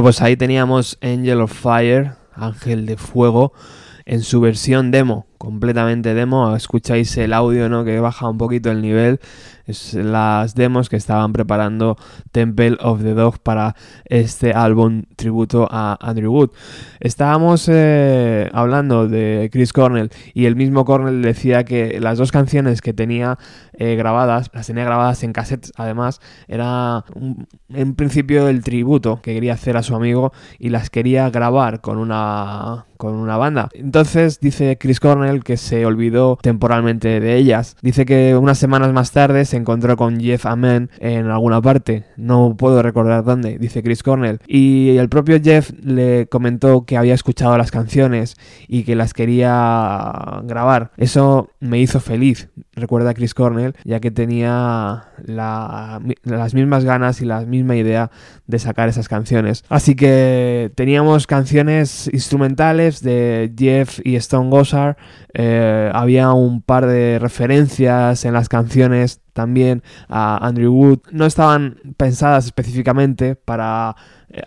Pues 0.09 0.23
ahí 0.23 0.39
teníamos 0.39 0.97
Angel 1.03 1.43
of 1.43 1.53
Fire, 1.53 2.13
Ángel 2.33 2.87
de 2.87 2.97
Fuego, 2.97 3.53
en 4.07 4.23
su 4.23 4.41
versión 4.41 4.91
demo, 4.91 5.27
completamente 5.39 6.15
demo. 6.15 6.55
Escucháis 6.55 7.17
el 7.17 7.33
audio, 7.33 7.69
¿no? 7.69 7.85
Que 7.85 8.01
baja 8.01 8.29
un 8.29 8.37
poquito 8.37 8.71
el 8.71 8.83
nivel. 8.83 9.21
Es 9.67 9.93
las 9.93 10.55
demos 10.55 10.89
que 10.89 10.97
estaban 10.97 11.35
preparando 11.35 11.99
Temple 12.33 12.79
of 12.81 13.03
the 13.03 13.13
Dog 13.13 13.39
para 13.41 13.77
este 14.07 14.53
álbum 14.53 15.03
tributo 15.15 15.69
a 15.71 15.99
Andrew 16.01 16.33
Wood. 16.33 16.51
Estábamos 17.01 17.69
eh, 17.71 18.49
hablando 18.55 19.09
de 19.09 19.51
Chris 19.53 19.75
Cornell 19.75 20.11
y 20.33 20.47
el 20.47 20.57
mismo 20.57 20.87
Cornell 20.87 21.21
decía 21.21 21.65
que 21.65 22.01
las 22.01 22.17
dos 22.17 22.33
canciones 22.33 22.81
que 22.81 22.95
tenía 22.95 23.39
eh, 23.75 23.95
grabadas, 23.95 24.51
las 24.55 24.67
tenía 24.67 24.85
grabadas 24.85 25.23
en 25.23 25.35
cassettes, 25.35 25.73
además, 25.77 26.21
era 26.49 27.05
en 27.69 27.95
principio 27.95 28.49
el 28.49 28.65
tributo 28.65 29.21
que 29.23 29.35
quería 29.35 29.53
hacer 29.53 29.77
a 29.77 29.83
su 29.83 29.95
amigo 29.95 30.33
y 30.59 30.71
las 30.71 30.89
quería 30.89 31.29
grabar 31.29 31.83
con 31.83 31.99
una 31.99 32.87
con 32.97 33.15
una 33.15 33.37
banda. 33.37 33.69
Entonces 33.75 34.41
dice 34.41 34.77
Chris 34.77 34.99
Cornell 34.99 35.28
que 35.45 35.57
se 35.57 35.87
olvidó 35.87 36.39
temporalmente 36.43 37.21
de 37.21 37.37
ellas. 37.37 37.77
Dice 37.83 38.05
que 38.05 38.37
unas 38.37 38.59
semanas 38.59 38.93
más 38.93 39.13
tarde 39.13 39.45
se 39.45 39.57
encontró 39.57 39.97
con 39.97 40.21
Jeff 40.21 40.47
Amen 40.47 40.91
en 40.99 41.27
alguna 41.27 41.63
parte. 41.63 42.05
No 42.17 42.57
puedo 42.57 42.83
recordar 42.83 43.25
dónde, 43.25 43.59
dice 43.59 43.83
Chris 43.83 44.03
Cornell. 44.03 44.41
Y 44.47 44.97
el 44.97 45.09
propio 45.09 45.39
Jeff 45.43 45.71
le 45.83 46.27
comentó 46.29 46.85
que 46.85 46.97
había 46.97 47.15
escuchado 47.15 47.57
las 47.57 47.71
canciones 47.71 48.37
y 48.67 48.85
que 48.85 48.97
las 48.97 49.15
quería 49.15 50.13
grabar. 50.45 50.91
Eso 50.97 51.51
me 51.61 51.79
hizo 51.79 52.01
feliz, 52.01 52.49
recuerda 52.73 53.15
Chris 53.15 53.35
Cornell, 53.35 53.75
ya 53.85 54.01
que 54.01 54.11
tenía 54.11 55.09
las 55.25 56.55
mismas 56.55 56.85
ganas 56.85 57.21
y 57.21 57.25
la 57.25 57.41
misma 57.43 57.77
idea 57.77 58.11
de 58.47 58.59
sacar 58.59 58.89
esas 58.89 59.09
canciones. 59.09 59.65
Así 59.69 59.95
que 59.95 60.73
teníamos 60.75 61.27
canciones 61.27 62.09
instrumentales 62.13 63.03
de 63.03 63.53
Jeff 63.57 64.01
y 64.05 64.17
Stone 64.17 64.51
Gossard, 64.51 64.97
eh, 65.41 65.89
había 65.95 66.33
un 66.33 66.63
par 66.63 66.87
de 66.87 67.21
referencias 67.21 68.25
en 68.25 68.33
las 68.33 68.49
canciones 68.49 69.21
también 69.33 69.85
a 70.09 70.45
Andrew 70.45 70.73
Wood. 70.75 70.99
No 71.13 71.27
estaban 71.27 71.79
pensadas 71.97 72.47
específicamente 72.47 73.37
para 73.37 73.95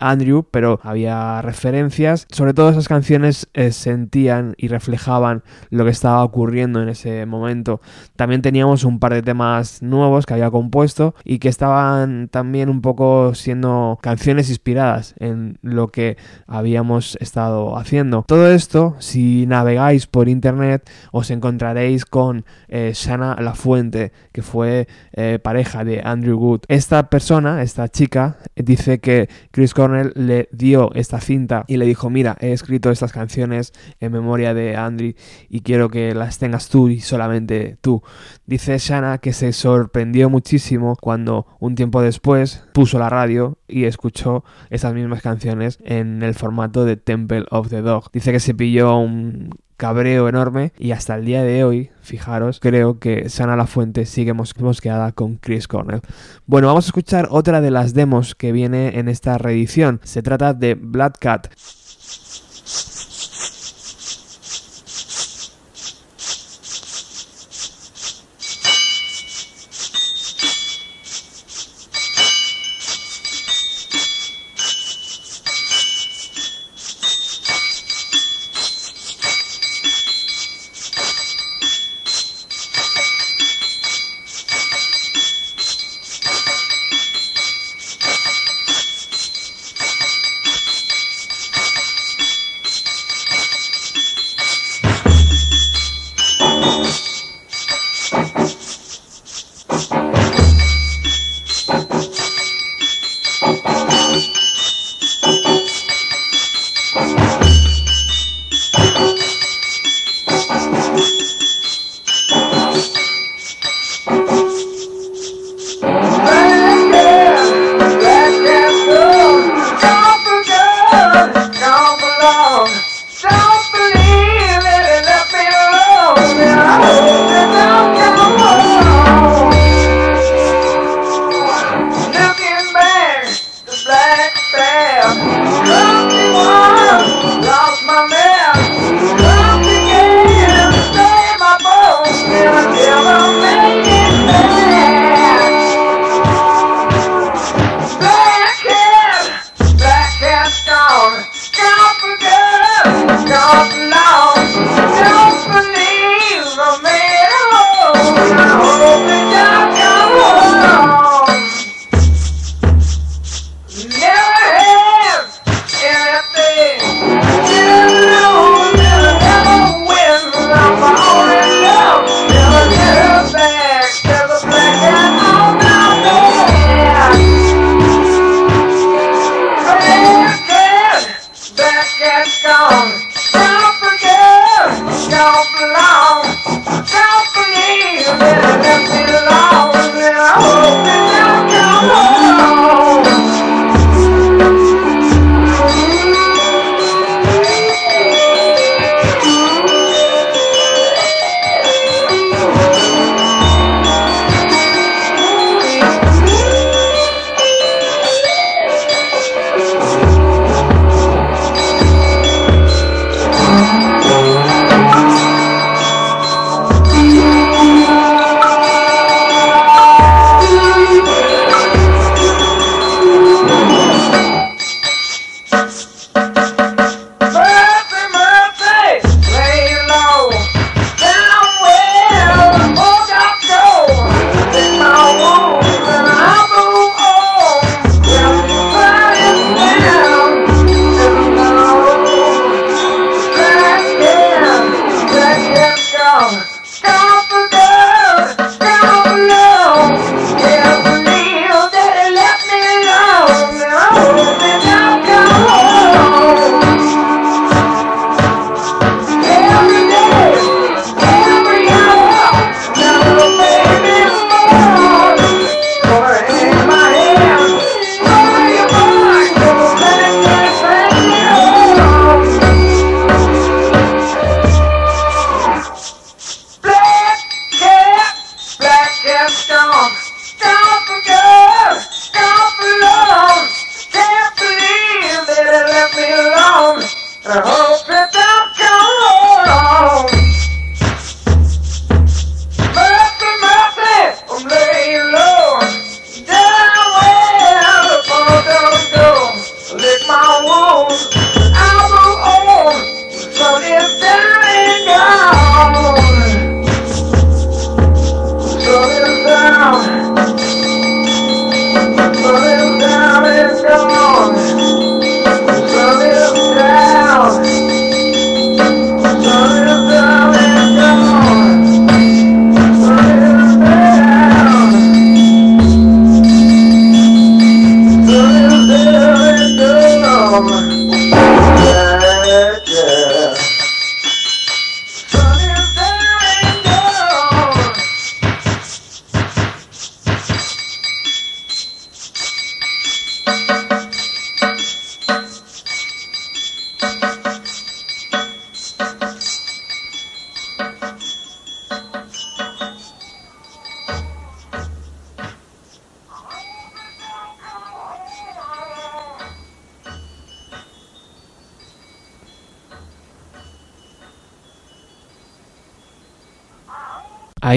Andrew, 0.00 0.46
pero 0.50 0.80
había 0.82 1.42
referencias. 1.42 2.26
Sobre 2.30 2.54
todo 2.54 2.70
esas 2.70 2.88
canciones 2.88 3.48
eh, 3.54 3.72
sentían 3.72 4.54
y 4.56 4.68
reflejaban 4.68 5.42
lo 5.70 5.84
que 5.84 5.90
estaba 5.90 6.22
ocurriendo 6.24 6.82
en 6.82 6.88
ese 6.88 7.26
momento. 7.26 7.80
También 8.16 8.42
teníamos 8.42 8.84
un 8.84 8.98
par 8.98 9.14
de 9.14 9.22
temas 9.22 9.82
nuevos 9.82 10.26
que 10.26 10.34
había 10.34 10.50
compuesto 10.50 11.14
y 11.24 11.38
que 11.38 11.48
estaban 11.48 12.28
también 12.28 12.68
un 12.68 12.80
poco 12.80 13.34
siendo 13.34 13.98
canciones 14.02 14.48
inspiradas 14.48 15.14
en 15.18 15.58
lo 15.62 15.88
que 15.88 16.16
habíamos 16.46 17.16
estado 17.20 17.76
haciendo. 17.76 18.24
Todo 18.26 18.50
esto, 18.50 18.96
si 18.98 19.46
navegáis 19.46 20.06
por 20.06 20.28
internet, 20.28 20.88
os 21.10 21.30
encontraréis 21.30 22.04
con 22.04 22.44
eh, 22.68 22.92
Shana 22.94 23.36
Lafuente, 23.40 24.12
que 24.32 24.42
fue 24.42 24.88
eh, 25.12 25.38
pareja 25.42 25.84
de 25.84 26.02
Andrew 26.04 26.38
Wood. 26.38 26.60
Esta 26.68 27.08
persona, 27.08 27.62
esta 27.62 27.88
chica, 27.88 28.38
eh, 28.54 28.62
dice 28.62 29.00
que 29.00 29.28
Chris 29.50 29.71
Cornell 29.74 30.12
le 30.14 30.48
dio 30.52 30.92
esta 30.94 31.20
cinta 31.20 31.64
y 31.68 31.76
le 31.76 31.86
dijo, 31.86 32.10
mira, 32.10 32.36
he 32.40 32.52
escrito 32.52 32.90
estas 32.90 33.12
canciones 33.12 33.72
en 34.00 34.12
memoria 34.12 34.54
de 34.54 34.76
Andrew 34.76 35.14
y 35.48 35.60
quiero 35.60 35.88
que 35.88 36.14
las 36.14 36.38
tengas 36.38 36.68
tú 36.68 36.88
y 36.88 37.00
solamente 37.00 37.76
tú. 37.80 38.02
Dice 38.46 38.76
Shana 38.78 39.18
que 39.18 39.32
se 39.32 39.52
sorprendió 39.52 40.30
muchísimo 40.30 40.96
cuando 41.00 41.46
un 41.60 41.74
tiempo 41.74 42.02
después 42.02 42.64
puso 42.72 42.98
la 42.98 43.08
radio 43.08 43.58
y 43.68 43.84
escuchó 43.84 44.44
esas 44.70 44.94
mismas 44.94 45.22
canciones 45.22 45.78
en 45.84 46.22
el 46.22 46.34
formato 46.34 46.84
de 46.84 46.96
Temple 46.96 47.46
of 47.50 47.68
the 47.68 47.82
Dog. 47.82 48.10
Dice 48.12 48.32
que 48.32 48.40
se 48.40 48.54
pilló 48.54 48.96
un 48.98 49.50
cabreo 49.82 50.28
enorme 50.28 50.72
y 50.78 50.92
hasta 50.92 51.16
el 51.16 51.24
día 51.24 51.42
de 51.42 51.64
hoy, 51.64 51.90
fijaros, 52.02 52.60
creo 52.60 53.00
que 53.00 53.28
Sana 53.28 53.56
La 53.56 53.66
Fuente 53.66 54.06
sigue 54.06 54.32
mos- 54.32 54.56
mosqueada 54.60 55.10
con 55.10 55.38
Chris 55.38 55.66
Cornell. 55.66 56.02
Bueno, 56.46 56.68
vamos 56.68 56.84
a 56.84 56.88
escuchar 56.90 57.26
otra 57.32 57.60
de 57.60 57.72
las 57.72 57.92
demos 57.92 58.36
que 58.36 58.52
viene 58.52 58.96
en 59.00 59.08
esta 59.08 59.38
reedición. 59.38 59.98
Se 60.04 60.22
trata 60.22 60.54
de 60.54 60.74
Black 60.76 61.18
Cat. 61.18 61.48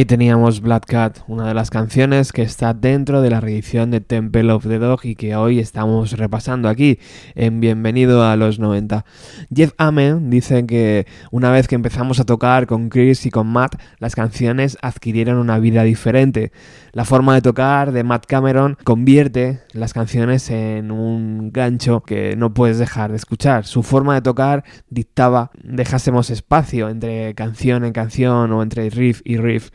Teníamos 0.06 0.62
Black 0.62 0.86
Cat, 0.86 1.20
una 1.28 1.48
de 1.48 1.54
las 1.54 1.70
canciones 1.70 2.32
que 2.32 2.44
está 2.44 2.74
dentro 2.74 3.22
de 3.22 3.30
la 3.30 3.42
reedición 3.42 3.92
de 3.92 4.02
Temple 4.02 4.52
of 4.52 4.68
the 4.68 4.78
Dog 4.78 5.00
y 5.04 5.16
que 5.16 5.36
hoy 5.36 5.60
estamos 5.60 6.12
repasando 6.14 6.70
aquí 6.70 7.00
en 7.34 7.60
Bienvenido 7.60 8.24
a 8.24 8.36
los 8.36 8.60
90. 8.60 9.06
Jeff 9.54 9.72
Amen 9.78 10.30
dice 10.30 10.66
que 10.66 11.08
una 11.32 11.50
vez 11.50 11.68
que 11.68 11.76
empezamos 11.76 12.20
a 12.20 12.26
tocar 12.26 12.68
con 12.68 12.90
Chris 12.90 13.26
y 13.26 13.32
con 13.32 13.48
Matt, 13.48 13.82
las 14.00 14.16
canciones 14.16 14.78
adquirieron 14.82 15.38
una 15.38 15.60
vida 15.60 15.84
diferente. 15.84 16.52
La 16.92 17.04
forma 17.04 17.34
de 17.34 17.42
tocar 17.42 17.92
de 17.92 18.04
Matt 18.04 18.26
Cameron 18.26 18.78
convierte 18.84 19.62
las 19.74 19.94
canciones 19.94 20.50
en 20.50 20.92
un 20.92 21.52
gancho 21.52 22.02
que 22.02 22.36
no 22.36 22.54
puedes 22.54 22.80
dejar 22.80 23.12
de 23.12 23.18
escuchar. 23.18 23.66
Su 23.66 23.84
forma 23.84 24.14
de 24.14 24.22
tocar 24.22 24.64
dictaba 24.90 25.52
dejásemos 25.62 26.30
espacio 26.30 26.90
entre 26.90 27.34
canción 27.36 27.84
en 27.86 27.92
canción 27.92 28.52
o 28.54 28.62
entre 28.62 28.90
riff 28.90 29.22
y 29.26 29.38
riff. 29.38 29.72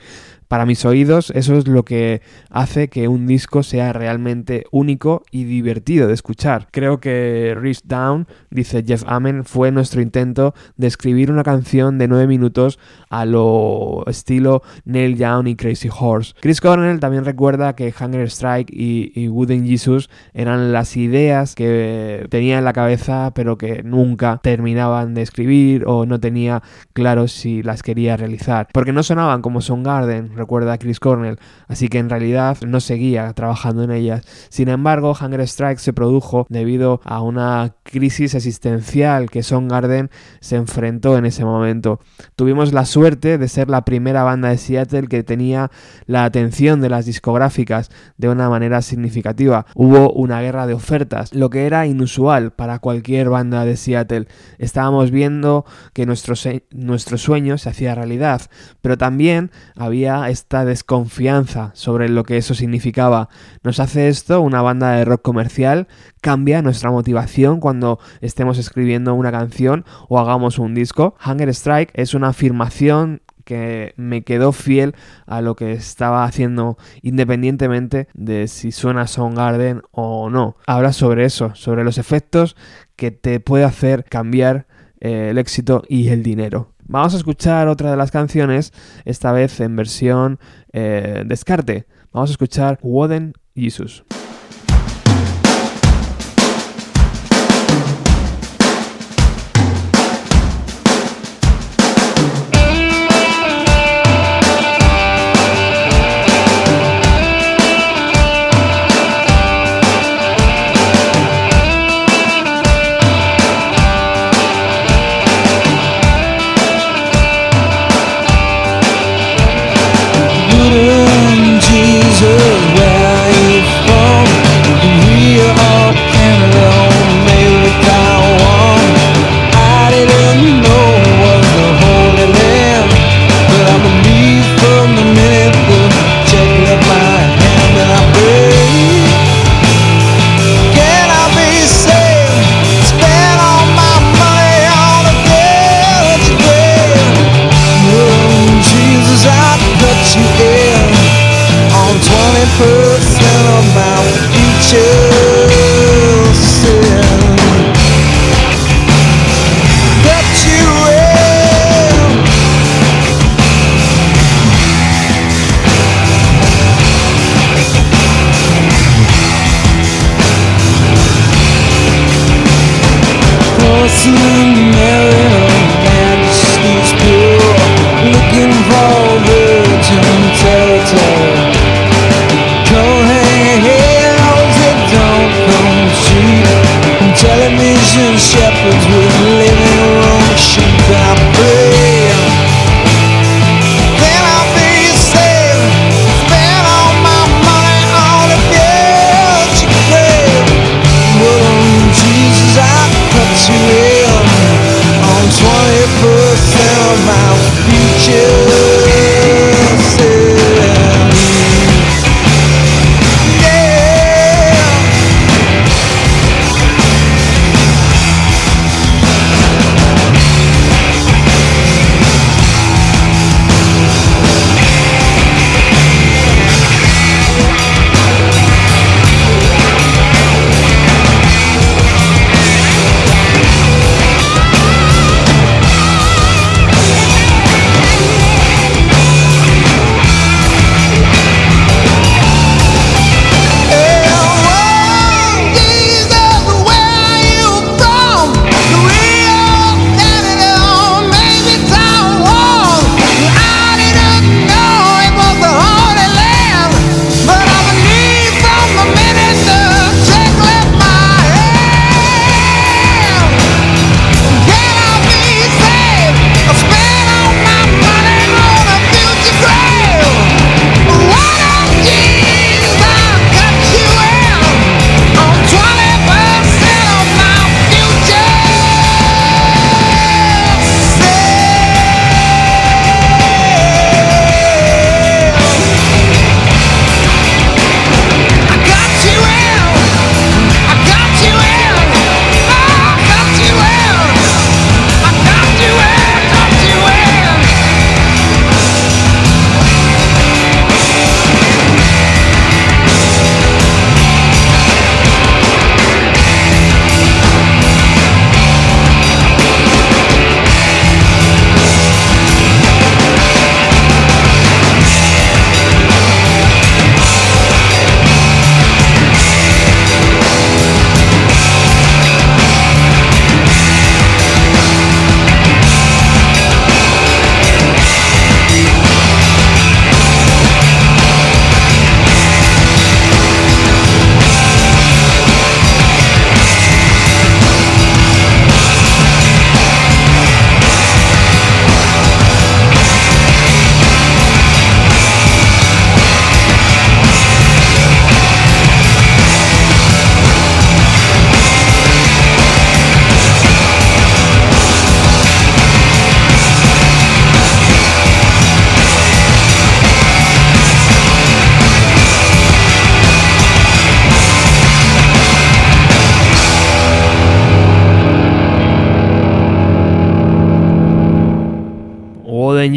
Para 0.51 0.66
mis 0.66 0.84
oídos 0.84 1.30
eso 1.36 1.55
es 1.55 1.68
lo 1.68 1.84
que 1.84 2.22
hace 2.51 2.88
que 2.88 3.07
un 3.07 3.28
disco 3.28 3.62
sea 3.62 3.92
realmente 3.92 4.64
único 4.72 5.22
y 5.30 5.44
divertido 5.44 6.09
de 6.09 6.14
escuchar. 6.14 6.66
Creo 6.72 6.98
que 6.98 7.57
Reach 7.57 7.82
Down, 7.84 8.26
dice 8.51 8.82
Jeff 8.84 9.05
Amen, 9.07 9.44
fue 9.44 9.70
nuestro 9.70 10.03
intento 10.03 10.53
de 10.76 10.88
escribir 10.88 11.30
una 11.30 11.44
canción 11.44 11.98
de 11.98 12.09
9 12.09 12.26
minutos 12.26 12.80
a 13.11 13.26
lo 13.26 14.03
estilo 14.09 14.62
Neil 14.84 15.16
Young 15.16 15.46
y 15.46 15.55
Crazy 15.55 15.88
Horse. 15.88 16.34
Chris 16.40 16.61
Cornell 16.61 16.98
también 16.98 17.24
recuerda 17.24 17.76
que 17.76 17.94
Hunger 17.96 18.26
Strike 18.26 18.72
y, 18.72 19.12
y 19.14 19.28
Wooden 19.28 19.64
Jesus 19.68 20.11
eran 20.34 20.72
las 20.72 20.96
ideas 20.96 21.55
que 21.55 22.26
tenía 22.28 22.59
en 22.59 22.64
la 22.64 22.72
cabeza 22.72 23.30
pero 23.36 23.57
que 23.57 23.84
nunca 23.84 24.40
terminaban 24.42 25.14
de 25.14 25.22
escribir 25.22 25.84
o 25.86 26.07
no 26.07 26.18
tenía 26.18 26.64
claro 26.92 27.28
si 27.28 27.62
las 27.62 27.84
quería 27.84 28.16
realizar. 28.16 28.66
Porque 28.72 28.92
no 28.92 29.05
sonaban 29.05 29.42
como 29.42 29.61
Soundgarden, 29.61 30.39
recuerda 30.41 30.78
Chris 30.78 30.99
Cornell, 30.99 31.38
así 31.68 31.88
que 31.88 31.99
en 31.99 32.11
realidad 32.11 32.57
no 32.66 32.80
seguía 32.80 33.32
trabajando 33.34 33.84
en 33.84 33.91
ellas. 33.93 34.24
Sin 34.49 34.68
embargo, 34.68 35.16
Hunger 35.20 35.43
Strike 35.43 35.78
se 35.78 35.93
produjo 35.93 36.47
debido 36.49 37.01
a 37.05 37.22
una 37.22 37.74
crisis 37.82 38.34
existencial 38.34 39.30
que 39.30 39.43
Soundgarden 39.43 40.11
se 40.41 40.57
enfrentó 40.57 41.18
en 41.18 41.26
ese 41.26 41.45
momento. 41.45 42.01
Tuvimos 42.36 42.72
la 42.72 42.86
suerte 42.86 43.36
de 43.36 43.49
ser 43.49 43.68
la 43.68 43.84
primera 43.84 44.22
banda 44.22 44.49
de 44.49 44.59
Seattle 44.59 45.09
que 45.09 45.22
tenía 45.22 45.70
la 46.07 46.24
atención 46.24 46.80
de 46.80 46.88
las 46.88 47.07
discográficas 47.07 47.91
de 48.16 48.28
una 48.28 48.49
manera 48.49 48.82
significativa. 48.82 49.66
Hubo 49.74 50.12
una 50.12 50.41
guerra 50.41 50.66
de 50.66 50.74
ofertas, 50.74 51.34
lo 51.34 51.51
que 51.51 51.66
era 51.66 51.86
inusual 51.86 52.53
para 52.53 52.78
cualquier 52.78 53.28
banda 53.28 53.64
de 53.64 53.76
Seattle. 53.76 54.26
Estábamos 54.59 55.11
viendo 55.11 55.64
que 55.93 56.07
nuestro, 56.07 56.34
nuestro 56.70 57.18
sueño 57.18 57.59
se 57.59 57.68
hacía 57.68 57.95
realidad, 57.95 58.43
pero 58.80 58.97
también 58.97 59.51
había 59.76 60.30
esta 60.31 60.64
desconfianza 60.64 61.70
sobre 61.74 62.09
lo 62.09 62.24
que 62.24 62.37
eso 62.37 62.55
significaba. 62.55 63.28
Nos 63.62 63.81
hace 63.81 64.09
esto 64.09 64.41
una 64.41 64.62
banda 64.62 64.93
de 64.93 65.05
rock 65.05 65.22
comercial, 65.22 65.89
cambia 66.20 66.62
nuestra 66.62 66.91
motivación 66.91 67.61
cuando 67.61 67.99
estemos 68.20 68.59
escribiendo 68.59 69.14
una 69.14 69.31
canción 69.31 69.85
o 70.09 70.18
hagamos 70.18 70.59
un 70.59 70.74
disco. 70.74 71.14
Hunger 71.24 71.49
Strike 71.51 71.91
es 71.95 72.14
una 72.14 72.28
afirmación 72.28 73.22
que 73.45 73.95
me 73.97 74.22
quedó 74.22 74.53
fiel 74.53 74.95
a 75.26 75.41
lo 75.41 75.57
que 75.57 75.72
estaba 75.72 76.24
haciendo 76.24 76.78
independientemente 77.03 78.07
de 78.14 78.47
si 78.47 78.70
suena 78.70 79.07
Soundgarden 79.07 79.83
o 79.91 80.31
no. 80.31 80.57
Habla 80.66 80.93
sobre 80.93 81.24
eso, 81.24 81.55
sobre 81.55 81.83
los 81.83 81.99
efectos 81.99 82.57
que 82.97 83.11
te 83.11 83.41
puede 83.41 83.64
hacer 83.64 84.05
cambiar 84.05 84.66
eh, 85.01 85.31
el 85.31 85.39
éxito 85.39 85.83
y 85.89 86.09
el 86.09 86.22
dinero. 86.22 86.72
Vamos 86.93 87.14
a 87.14 87.18
escuchar 87.18 87.68
otra 87.68 87.93
de 87.93 87.97
las 87.97 88.11
canciones, 88.11 88.72
esta 89.05 89.30
vez 89.30 89.61
en 89.61 89.76
versión 89.76 90.41
eh, 90.72 91.22
descarte. 91.24 91.86
Vamos 92.12 92.30
a 92.30 92.32
escuchar 92.32 92.80
Wooden 92.82 93.34
Jesus. 93.55 94.03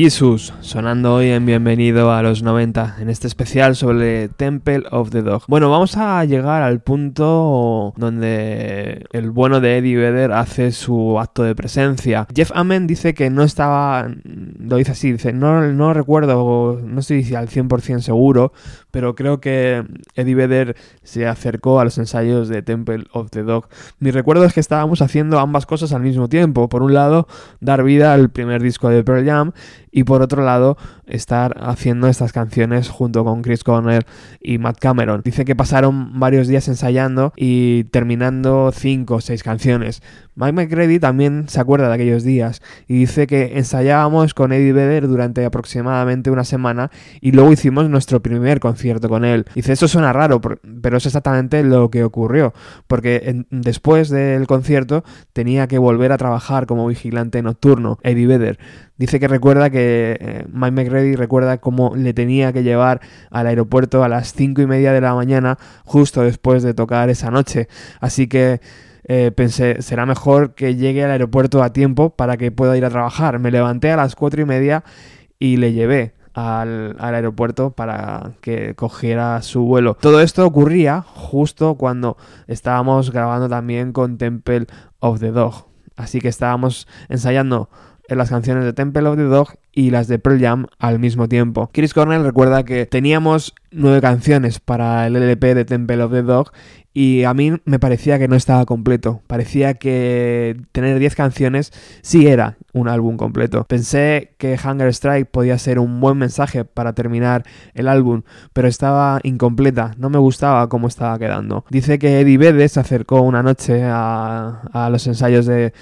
Jesus, 0.03 0.53
sonando 0.59 1.13
hoy 1.13 1.29
en 1.29 1.45
Bienvenido 1.45 2.11
a 2.11 2.21
los 2.21 2.43
90, 2.43 2.97
en 2.99 3.09
este 3.09 3.25
especial 3.25 3.73
sobre 3.77 4.27
Temple 4.27 4.83
of 4.91 5.11
the 5.11 5.21
Dog. 5.21 5.43
Bueno, 5.47 5.69
vamos 5.69 5.95
a 5.95 6.25
llegar 6.25 6.61
al 6.61 6.81
punto 6.81 7.93
donde 7.95 9.05
el 9.13 9.31
bueno 9.31 9.61
de 9.61 9.77
Eddie 9.77 9.95
Vedder 9.95 10.33
hace 10.33 10.73
su 10.73 11.17
acto 11.21 11.43
de 11.43 11.55
presencia. 11.55 12.27
Jeff 12.35 12.51
Amen 12.53 12.85
dice 12.85 13.13
que 13.13 13.29
no 13.29 13.43
estaba, 13.43 14.09
lo 14.25 14.75
dice 14.75 14.91
así, 14.91 15.13
dice, 15.13 15.31
no, 15.31 15.71
no 15.71 15.93
recuerdo, 15.93 16.81
no 16.83 16.99
estoy 16.99 17.33
al 17.33 17.47
100% 17.47 18.01
seguro, 18.01 18.51
pero 18.93 19.15
creo 19.15 19.41
que 19.41 19.83
Eddie 20.13 20.35
Vedder 20.35 20.75
se 21.01 21.25
acercó 21.25 21.79
a 21.79 21.83
los 21.83 21.97
ensayos 21.97 22.47
de 22.47 22.61
Temple 22.61 23.05
of 23.11 23.31
the 23.31 23.41
Dog. 23.41 23.67
Mi 23.97 24.11
recuerdo 24.11 24.45
es 24.45 24.53
que 24.53 24.59
estábamos 24.59 25.01
haciendo 25.01 25.39
ambas 25.39 25.65
cosas 25.65 25.93
al 25.93 26.03
mismo 26.03 26.29
tiempo. 26.29 26.69
Por 26.69 26.83
un 26.83 26.93
lado, 26.93 27.27
dar 27.59 27.83
vida 27.83 28.13
al 28.13 28.29
primer 28.29 28.61
disco 28.61 28.89
de 28.89 29.03
Pearl 29.03 29.25
Jam 29.25 29.51
y 29.91 30.03
por 30.03 30.21
otro 30.21 30.43
lado 30.43 30.77
estar 31.07 31.55
haciendo 31.59 32.07
estas 32.07 32.33
canciones 32.33 32.89
junto 32.89 33.23
con 33.23 33.41
Chris 33.41 33.63
Cornell 33.63 34.05
y 34.39 34.59
Matt 34.59 34.77
Cameron. 34.79 35.21
Dice 35.25 35.43
que 35.43 35.55
pasaron 35.55 36.19
varios 36.19 36.47
días 36.47 36.67
ensayando 36.67 37.33
y 37.35 37.85
terminando 37.85 38.71
cinco 38.71 39.15
o 39.15 39.21
seis 39.21 39.41
canciones. 39.41 40.03
Mike 40.35 40.53
McCready 40.53 40.99
también 40.99 41.45
se 41.47 41.59
acuerda 41.59 41.87
de 41.87 41.95
aquellos 41.95 42.23
días 42.23 42.61
y 42.87 42.99
dice 42.99 43.25
que 43.25 43.57
ensayábamos 43.57 44.35
con 44.35 44.51
Eddie 44.51 44.73
Vedder 44.73 45.07
durante 45.07 45.45
aproximadamente 45.45 46.31
una 46.31 46.43
semana 46.43 46.91
y 47.21 47.31
luego 47.31 47.51
hicimos 47.51 47.89
nuestro 47.89 48.21
primer 48.21 48.59
concierto 48.59 48.82
con 49.09 49.25
él. 49.25 49.45
Dice, 49.55 49.73
eso 49.73 49.87
suena 49.87 50.13
raro, 50.13 50.41
pero 50.41 50.97
es 50.97 51.05
exactamente 51.05 51.63
lo 51.63 51.89
que 51.89 52.03
ocurrió, 52.03 52.53
porque 52.87 53.45
después 53.49 54.09
del 54.09 54.47
concierto 54.47 55.03
tenía 55.31 55.67
que 55.67 55.77
volver 55.77 56.11
a 56.11 56.17
trabajar 56.17 56.65
como 56.65 56.87
vigilante 56.87 57.41
nocturno, 57.41 57.99
Eddie 58.03 58.27
Vedder. 58.27 58.59
Dice 58.97 59.19
que 59.19 59.27
recuerda 59.27 59.69
que 59.69 60.17
eh, 60.19 60.45
Mike 60.51 60.71
McReady 60.71 61.15
recuerda 61.15 61.57
cómo 61.57 61.95
le 61.95 62.13
tenía 62.13 62.53
que 62.53 62.63
llevar 62.63 63.01
al 63.31 63.47
aeropuerto 63.47 64.03
a 64.03 64.09
las 64.09 64.33
cinco 64.33 64.61
y 64.61 64.67
media 64.67 64.93
de 64.93 65.01
la 65.01 65.15
mañana 65.15 65.57
justo 65.83 66.21
después 66.21 66.61
de 66.63 66.73
tocar 66.73 67.09
esa 67.09 67.31
noche. 67.31 67.67
Así 67.99 68.27
que 68.27 68.61
eh, 69.05 69.31
pensé, 69.35 69.81
será 69.81 70.05
mejor 70.05 70.53
que 70.53 70.75
llegue 70.75 71.03
al 71.03 71.11
aeropuerto 71.11 71.63
a 71.63 71.73
tiempo 71.73 72.11
para 72.11 72.37
que 72.37 72.51
pueda 72.51 72.77
ir 72.77 72.85
a 72.85 72.89
trabajar. 72.89 73.39
Me 73.39 73.51
levanté 73.51 73.91
a 73.91 73.97
las 73.97 74.15
cuatro 74.15 74.41
y 74.41 74.45
media 74.45 74.83
y 75.39 75.57
le 75.57 75.73
llevé 75.73 76.13
al, 76.33 76.95
al, 76.99 77.15
aeropuerto 77.15 77.71
para 77.71 78.33
que 78.41 78.75
cogiera 78.75 79.41
su 79.41 79.63
vuelo. 79.63 79.95
Todo 79.99 80.21
esto 80.21 80.45
ocurría 80.45 81.01
justo 81.01 81.75
cuando 81.75 82.17
estábamos 82.47 83.11
grabando 83.11 83.49
también 83.49 83.93
con 83.93 84.17
Temple 84.17 84.67
of 84.99 85.19
the 85.19 85.31
Dog. 85.31 85.67
Así 85.95 86.19
que 86.19 86.27
estábamos 86.27 86.87
ensayando 87.09 87.69
en 88.07 88.17
las 88.17 88.29
canciones 88.29 88.65
de 88.65 88.73
Temple 88.73 89.07
of 89.07 89.17
the 89.17 89.23
Dog 89.23 89.49
y 89.73 89.89
las 89.89 90.07
de 90.07 90.19
Pearl 90.19 90.39
Jam 90.39 90.67
al 90.79 90.99
mismo 90.99 91.27
tiempo. 91.27 91.69
Chris 91.73 91.93
Cornell 91.93 92.23
recuerda 92.23 92.63
que 92.63 92.85
teníamos 92.85 93.55
nueve 93.71 94.01
canciones 94.01 94.59
para 94.59 95.07
el 95.07 95.15
LP 95.15 95.55
de 95.55 95.65
Temple 95.65 96.03
of 96.03 96.11
the 96.11 96.21
Dog 96.21 96.51
y 96.93 97.23
a 97.23 97.33
mí 97.33 97.53
me 97.65 97.79
parecía 97.79 98.19
que 98.19 98.27
no 98.27 98.35
estaba 98.35 98.65
completo. 98.65 99.21
Parecía 99.25 99.73
que 99.73 100.55
tener 100.71 100.99
10 100.99 101.15
canciones 101.15 101.71
sí 102.03 102.27
era 102.27 102.57
un 102.71 102.87
álbum 102.87 103.17
completo. 103.17 103.65
Pensé 103.67 104.33
que 104.37 104.59
Hunger 104.63 104.89
Strike 104.89 105.27
podía 105.29 105.57
ser 105.57 105.79
un 105.79 105.99
buen 105.99 106.17
mensaje 106.17 106.65
para 106.65 106.93
terminar 106.93 107.45
el 107.73 107.87
álbum, 107.87 108.21
pero 108.53 108.67
estaba 108.67 109.19
incompleta, 109.23 109.95
no 109.97 110.09
me 110.09 110.19
gustaba 110.19 110.69
cómo 110.69 110.87
estaba 110.87 111.17
quedando. 111.17 111.65
Dice 111.69 111.97
que 111.97 112.19
Eddie 112.19 112.37
Vedder 112.37 112.69
se 112.69 112.79
acercó 112.79 113.21
una 113.21 113.41
noche 113.41 113.81
a, 113.83 114.89
los 114.91 115.07
ensayos 115.07 115.47
de, 115.47 115.73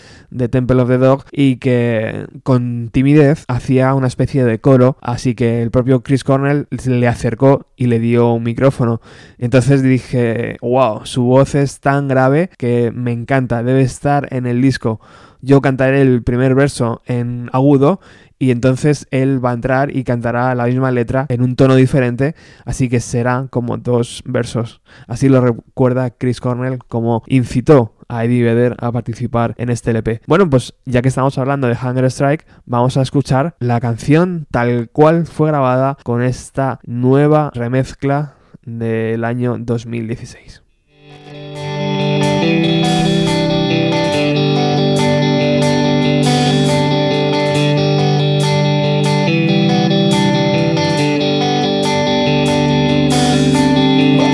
Temple 0.50 0.82
of 0.82 0.89
the 0.89 0.98
Dog 0.98 1.26
y 1.32 1.58
que 1.58 2.26
con 2.44 2.89
timidez 2.92 3.44
hacía 3.48 3.81
una 3.94 4.08
especie 4.08 4.44
de 4.44 4.60
coro, 4.60 4.98
así 5.02 5.36
que 5.36 5.62
el 5.62 5.72
propio 5.72 6.02
Chris 6.04 6.24
Cornell 6.24 6.68
le 6.70 7.08
acercó 7.08 7.68
y 7.76 7.88
le 7.88 8.00
dio 8.00 8.34
un 8.34 8.44
micrófono. 8.44 9.02
Entonces 9.38 9.82
dije, 9.84 10.58
wow, 10.62 11.06
su 11.06 11.24
voz 11.24 11.56
es 11.56 11.80
tan 11.80 12.08
grave 12.08 12.50
que 12.58 12.92
me 12.94 13.12
encanta, 13.12 13.64
debe 13.64 13.82
estar 13.82 14.28
en 14.32 14.46
el 14.46 14.62
disco. 14.62 15.00
Yo 15.42 15.62
cantaré 15.62 16.02
el 16.02 16.24
primer 16.24 16.54
verso 16.54 17.02
en 17.06 17.50
agudo 17.52 18.00
y 18.42 18.52
entonces 18.52 19.08
él 19.12 19.44
va 19.44 19.52
a 19.52 19.54
entrar 19.54 19.96
y 19.96 20.04
cantará 20.04 20.54
la 20.56 20.66
misma 20.66 20.90
letra 20.92 21.28
en 21.30 21.44
un 21.44 21.56
tono 21.56 21.76
diferente, 21.76 22.36
así 22.66 22.90
que 22.90 23.00
será 23.00 23.48
como 23.50 23.78
dos 23.78 24.24
versos. 24.26 24.82
Así 25.08 25.30
lo 25.30 25.42
recuerda 25.42 26.10
Chris 26.10 26.40
Cornell 26.40 26.80
como 26.88 27.24
incitó 27.28 27.94
a 28.12 28.26
Eddie 28.26 28.43
Vedder 28.43 28.76
a 28.78 28.91
participar 28.91 29.55
en 29.57 29.70
este 29.70 29.91
LP. 29.91 30.22
Bueno, 30.28 30.49
pues 30.49 30.76
ya 30.86 31.01
que 31.01 31.07
estamos 31.07 31.38
hablando 31.38 31.68
de 31.68 31.78
Hunger 31.82 32.05
Strike, 32.05 32.45
vamos 32.66 32.97
a 32.97 33.01
escuchar 33.01 33.55
la 33.59 33.80
canción 33.80 34.47
tal 34.51 34.89
cual 34.91 35.26
fue 35.26 35.47
grabada 35.47 35.97
con 36.03 36.22
esta 36.22 36.80
nueva 36.84 37.51
remezcla 37.53 38.36
del 38.64 39.24
año 39.24 39.57
2016. 39.57 40.62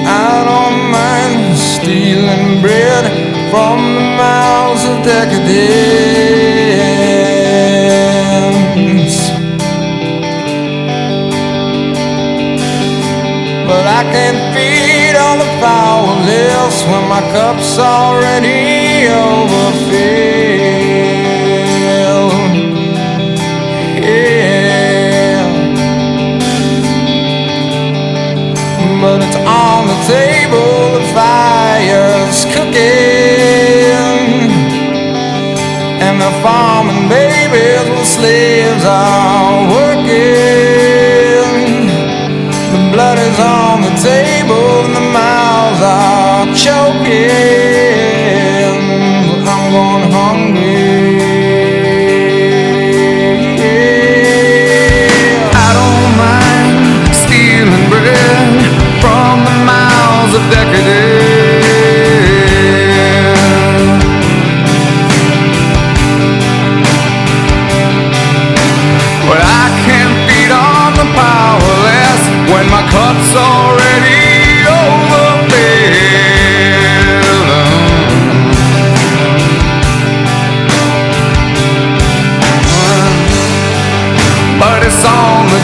I 0.09 0.43
don't 0.45 0.89
mind 0.89 1.57
stealing 1.57 2.61
bread 2.61 3.26
from 3.49 3.77
the 3.95 4.01
mouths 4.01 4.83
of 4.85 5.03
decadence. 5.03 5.57
But 13.69 13.85
I 13.99 14.01
can't 14.13 14.41
feed 14.53 15.15
all 15.15 15.37
the 15.37 15.51
powerless 15.59 16.75
when 16.89 17.03
my 17.07 17.21
cup's 17.31 17.77
already 17.77 19.07
overfilled. 19.07 19.87
Yeah. 24.03 25.45
But 29.01 29.17
it's 29.25 29.37
on 29.37 29.87
the 29.87 29.99
table, 30.07 30.97
of 30.97 31.05
fire's 31.13 32.16
far. 36.43 36.76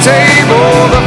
Table, 0.04 1.03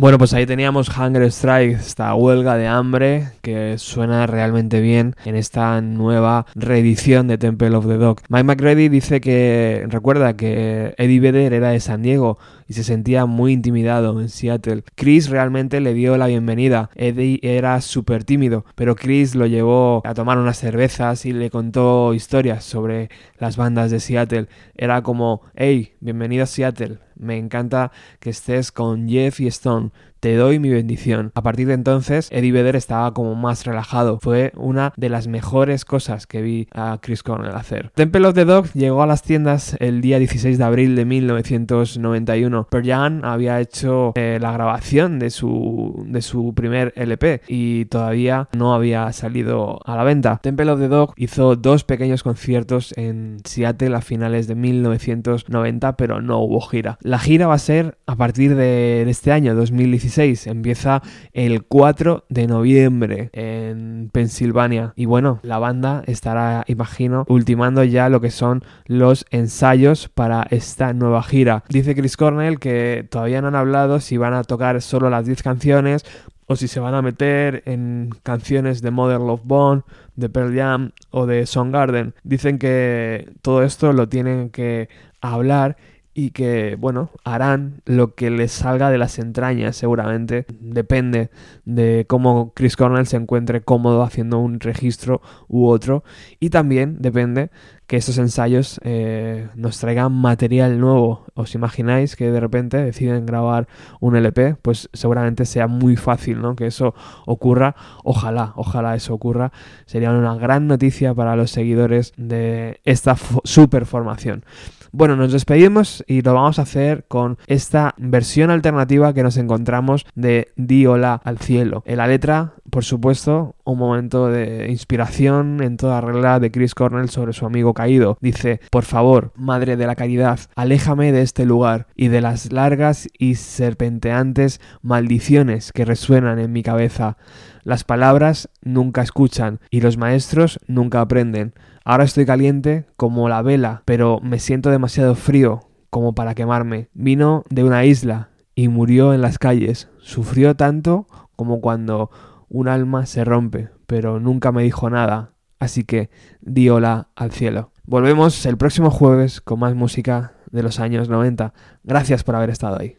Bueno, 0.00 0.16
pues 0.16 0.32
ahí 0.32 0.46
teníamos 0.46 0.88
Hunger 0.88 1.24
Strike, 1.24 1.72
esta 1.74 2.14
huelga 2.14 2.56
de 2.56 2.66
hambre 2.66 3.32
que 3.42 3.76
suena 3.76 4.26
realmente 4.26 4.80
bien 4.80 5.14
en 5.26 5.36
esta 5.36 5.78
nueva 5.82 6.46
reedición 6.54 7.28
de 7.28 7.36
Temple 7.36 7.76
of 7.76 7.86
the 7.86 7.98
Dog. 7.98 8.22
Mike 8.30 8.44
McReady 8.44 8.88
dice 8.88 9.20
que 9.20 9.84
recuerda 9.88 10.38
que 10.38 10.94
Eddie 10.96 11.20
Vedder 11.20 11.52
era 11.52 11.68
de 11.68 11.80
San 11.80 12.00
Diego 12.00 12.38
y 12.66 12.72
se 12.72 12.82
sentía 12.82 13.26
muy 13.26 13.52
intimidado 13.52 14.18
en 14.22 14.30
Seattle. 14.30 14.84
Chris 14.94 15.28
realmente 15.28 15.80
le 15.80 15.92
dio 15.92 16.16
la 16.16 16.28
bienvenida. 16.28 16.88
Eddie 16.94 17.38
era 17.42 17.78
súper 17.82 18.24
tímido, 18.24 18.64
pero 18.76 18.96
Chris 18.96 19.34
lo 19.34 19.44
llevó 19.44 20.00
a 20.06 20.14
tomar 20.14 20.38
unas 20.38 20.56
cervezas 20.56 21.26
y 21.26 21.34
le 21.34 21.50
contó 21.50 22.14
historias 22.14 22.64
sobre 22.64 23.10
las 23.38 23.58
bandas 23.58 23.90
de 23.90 24.00
Seattle. 24.00 24.46
Era 24.74 25.02
como, 25.02 25.42
hey, 25.54 25.92
bienvenido 26.00 26.44
a 26.44 26.46
Seattle. 26.46 27.00
Me 27.20 27.36
encanta 27.36 27.92
que 28.18 28.30
estés 28.30 28.72
con 28.72 29.08
Jeff 29.08 29.40
y 29.40 29.46
Stone. 29.46 29.90
Te 30.20 30.36
doy 30.36 30.58
mi 30.58 30.68
bendición. 30.68 31.32
A 31.34 31.42
partir 31.42 31.66
de 31.66 31.72
entonces, 31.72 32.28
Eddie 32.30 32.52
Vedder 32.52 32.76
estaba 32.76 33.14
como 33.14 33.34
más 33.34 33.64
relajado. 33.64 34.18
Fue 34.20 34.52
una 34.54 34.92
de 34.98 35.08
las 35.08 35.28
mejores 35.28 35.86
cosas 35.86 36.26
que 36.26 36.42
vi 36.42 36.68
a 36.72 36.98
Chris 37.00 37.22
Cornell 37.22 37.54
hacer. 37.54 37.90
Temple 37.94 38.26
of 38.26 38.34
the 38.34 38.44
Dog 38.44 38.70
llegó 38.74 39.02
a 39.02 39.06
las 39.06 39.22
tiendas 39.22 39.78
el 39.80 40.02
día 40.02 40.18
16 40.18 40.58
de 40.58 40.64
abril 40.64 40.94
de 40.94 41.06
1991. 41.06 42.66
Pearl 42.70 42.86
Jam 42.86 43.24
había 43.24 43.60
hecho 43.60 44.12
eh, 44.14 44.36
la 44.42 44.52
grabación 44.52 45.18
de 45.18 45.30
su, 45.30 46.04
de 46.06 46.20
su 46.20 46.52
primer 46.52 46.92
LP 46.96 47.40
y 47.48 47.86
todavía 47.86 48.46
no 48.52 48.74
había 48.74 49.10
salido 49.14 49.80
a 49.86 49.96
la 49.96 50.04
venta. 50.04 50.38
Temple 50.42 50.70
of 50.70 50.80
the 50.80 50.88
Dog 50.88 51.14
hizo 51.16 51.56
dos 51.56 51.84
pequeños 51.84 52.22
conciertos 52.22 52.92
en 52.98 53.38
Seattle 53.46 53.96
a 53.96 54.02
finales 54.02 54.46
de 54.48 54.54
1990, 54.54 55.96
pero 55.96 56.20
no 56.20 56.40
hubo 56.40 56.60
gira. 56.60 56.98
La 57.00 57.18
gira 57.18 57.46
va 57.46 57.54
a 57.54 57.58
ser 57.58 57.96
a 58.04 58.16
partir 58.16 58.54
de, 58.54 59.08
este 59.08 59.32
año, 59.32 59.54
2016. 59.54 60.09
Empieza 60.18 61.02
el 61.32 61.62
4 61.64 62.24
de 62.28 62.46
noviembre 62.46 63.30
en 63.32 64.10
Pensilvania. 64.12 64.92
Y 64.96 65.04
bueno, 65.04 65.38
la 65.42 65.58
banda 65.58 66.02
estará, 66.06 66.64
imagino, 66.66 67.24
ultimando 67.28 67.84
ya 67.84 68.08
lo 68.08 68.20
que 68.20 68.30
son 68.30 68.64
los 68.86 69.24
ensayos 69.30 70.08
para 70.08 70.46
esta 70.50 70.92
nueva 70.92 71.22
gira. 71.22 71.62
Dice 71.68 71.94
Chris 71.94 72.16
Cornell 72.16 72.58
que 72.58 73.06
todavía 73.08 73.40
no 73.40 73.48
han 73.48 73.54
hablado 73.54 74.00
si 74.00 74.16
van 74.16 74.34
a 74.34 74.42
tocar 74.42 74.82
solo 74.82 75.10
las 75.10 75.26
10 75.26 75.42
canciones 75.42 76.04
o 76.46 76.56
si 76.56 76.66
se 76.66 76.80
van 76.80 76.94
a 76.94 77.02
meter 77.02 77.62
en 77.66 78.10
canciones 78.24 78.82
de 78.82 78.90
Mother 78.90 79.20
Love 79.20 79.42
Bone, 79.44 79.82
de 80.16 80.28
Pearl 80.28 80.56
Jam 80.56 80.90
o 81.10 81.26
de 81.26 81.46
Soundgarden. 81.46 82.14
Dicen 82.24 82.58
que 82.58 83.30
todo 83.42 83.62
esto 83.62 83.92
lo 83.92 84.08
tienen 84.08 84.50
que 84.50 84.88
hablar 85.20 85.76
y 86.12 86.30
que, 86.30 86.76
bueno, 86.76 87.10
harán 87.24 87.82
lo 87.84 88.14
que 88.14 88.30
les 88.30 88.50
salga 88.50 88.90
de 88.90 88.98
las 88.98 89.18
entrañas 89.18 89.76
seguramente. 89.76 90.44
Depende 90.60 91.30
de 91.64 92.04
cómo 92.08 92.52
Chris 92.54 92.76
Cornell 92.76 93.06
se 93.06 93.16
encuentre 93.16 93.60
cómodo 93.60 94.02
haciendo 94.02 94.38
un 94.38 94.58
registro 94.58 95.22
u 95.48 95.66
otro. 95.66 96.02
Y 96.40 96.50
también 96.50 96.96
depende 97.00 97.50
que 97.86 97.96
estos 97.96 98.18
ensayos 98.18 98.80
eh, 98.84 99.48
nos 99.54 99.78
traigan 99.78 100.12
material 100.12 100.80
nuevo. 100.80 101.26
¿Os 101.34 101.54
imagináis 101.54 102.16
que 102.16 102.30
de 102.30 102.40
repente 102.40 102.76
deciden 102.76 103.24
grabar 103.24 103.68
un 104.00 104.16
LP? 104.16 104.56
Pues 104.62 104.88
seguramente 104.92 105.44
sea 105.44 105.68
muy 105.68 105.96
fácil, 105.96 106.40
¿no? 106.40 106.56
Que 106.56 106.66
eso 106.66 106.94
ocurra. 107.26 107.76
Ojalá, 108.04 108.52
ojalá 108.56 108.94
eso 108.94 109.14
ocurra. 109.14 109.52
Sería 109.86 110.10
una 110.10 110.34
gran 110.36 110.66
noticia 110.66 111.14
para 111.14 111.36
los 111.36 111.50
seguidores 111.50 112.12
de 112.16 112.80
esta 112.84 113.16
super 113.44 113.86
formación. 113.86 114.44
Bueno, 114.92 115.14
nos 115.14 115.30
despedimos 115.30 116.02
y 116.08 116.20
lo 116.22 116.34
vamos 116.34 116.58
a 116.58 116.62
hacer 116.62 117.04
con 117.06 117.38
esta 117.46 117.94
versión 117.96 118.50
alternativa 118.50 119.14
que 119.14 119.22
nos 119.22 119.36
encontramos 119.36 120.04
de 120.16 120.48
Di 120.56 120.84
Hola 120.86 121.20
al 121.22 121.38
cielo. 121.38 121.84
En 121.86 121.98
la 121.98 122.08
letra, 122.08 122.54
por 122.70 122.84
supuesto, 122.84 123.54
un 123.62 123.78
momento 123.78 124.26
de 124.26 124.68
inspiración 124.68 125.62
en 125.62 125.76
toda 125.76 126.00
regla 126.00 126.40
de 126.40 126.50
Chris 126.50 126.74
Cornell 126.74 127.08
sobre 127.08 127.32
su 127.32 127.46
amigo 127.46 127.72
caído. 127.72 128.18
Dice, 128.20 128.60
por 128.72 128.82
favor, 128.82 129.32
Madre 129.36 129.76
de 129.76 129.86
la 129.86 129.94
Caridad, 129.94 130.40
aléjame 130.56 131.12
de 131.12 131.22
este 131.22 131.46
lugar 131.46 131.86
y 131.94 132.08
de 132.08 132.20
las 132.20 132.50
largas 132.50 133.08
y 133.16 133.36
serpenteantes 133.36 134.60
maldiciones 134.82 135.70
que 135.70 135.84
resuenan 135.84 136.40
en 136.40 136.50
mi 136.50 136.64
cabeza. 136.64 137.16
Las 137.62 137.84
palabras 137.84 138.48
nunca 138.62 139.02
escuchan 139.02 139.60
y 139.70 139.82
los 139.82 139.96
maestros 139.96 140.58
nunca 140.66 141.00
aprenden. 141.00 141.54
Ahora 141.84 142.04
estoy 142.04 142.26
caliente 142.26 142.86
como 142.96 143.28
la 143.28 143.42
vela, 143.42 143.82
pero 143.84 144.20
me 144.22 144.38
siento 144.38 144.70
demasiado 144.70 145.14
frío 145.14 145.60
como 145.88 146.14
para 146.14 146.34
quemarme. 146.34 146.88
Vino 146.92 147.44
de 147.48 147.64
una 147.64 147.84
isla 147.84 148.30
y 148.54 148.68
murió 148.68 149.14
en 149.14 149.22
las 149.22 149.38
calles. 149.38 149.88
Sufrió 149.98 150.54
tanto 150.56 151.06
como 151.36 151.60
cuando 151.60 152.10
un 152.48 152.68
alma 152.68 153.06
se 153.06 153.24
rompe, 153.24 153.70
pero 153.86 154.20
nunca 154.20 154.52
me 154.52 154.62
dijo 154.62 154.90
nada. 154.90 155.32
Así 155.58 155.84
que 155.84 156.10
di 156.40 156.68
hola 156.68 157.08
al 157.16 157.32
cielo. 157.32 157.72
Volvemos 157.84 158.44
el 158.46 158.56
próximo 158.56 158.90
jueves 158.90 159.40
con 159.40 159.60
más 159.60 159.74
música 159.74 160.34
de 160.50 160.62
los 160.62 160.80
años 160.80 161.08
90. 161.08 161.54
Gracias 161.82 162.24
por 162.24 162.36
haber 162.36 162.50
estado 162.50 162.78
ahí. 162.80 162.96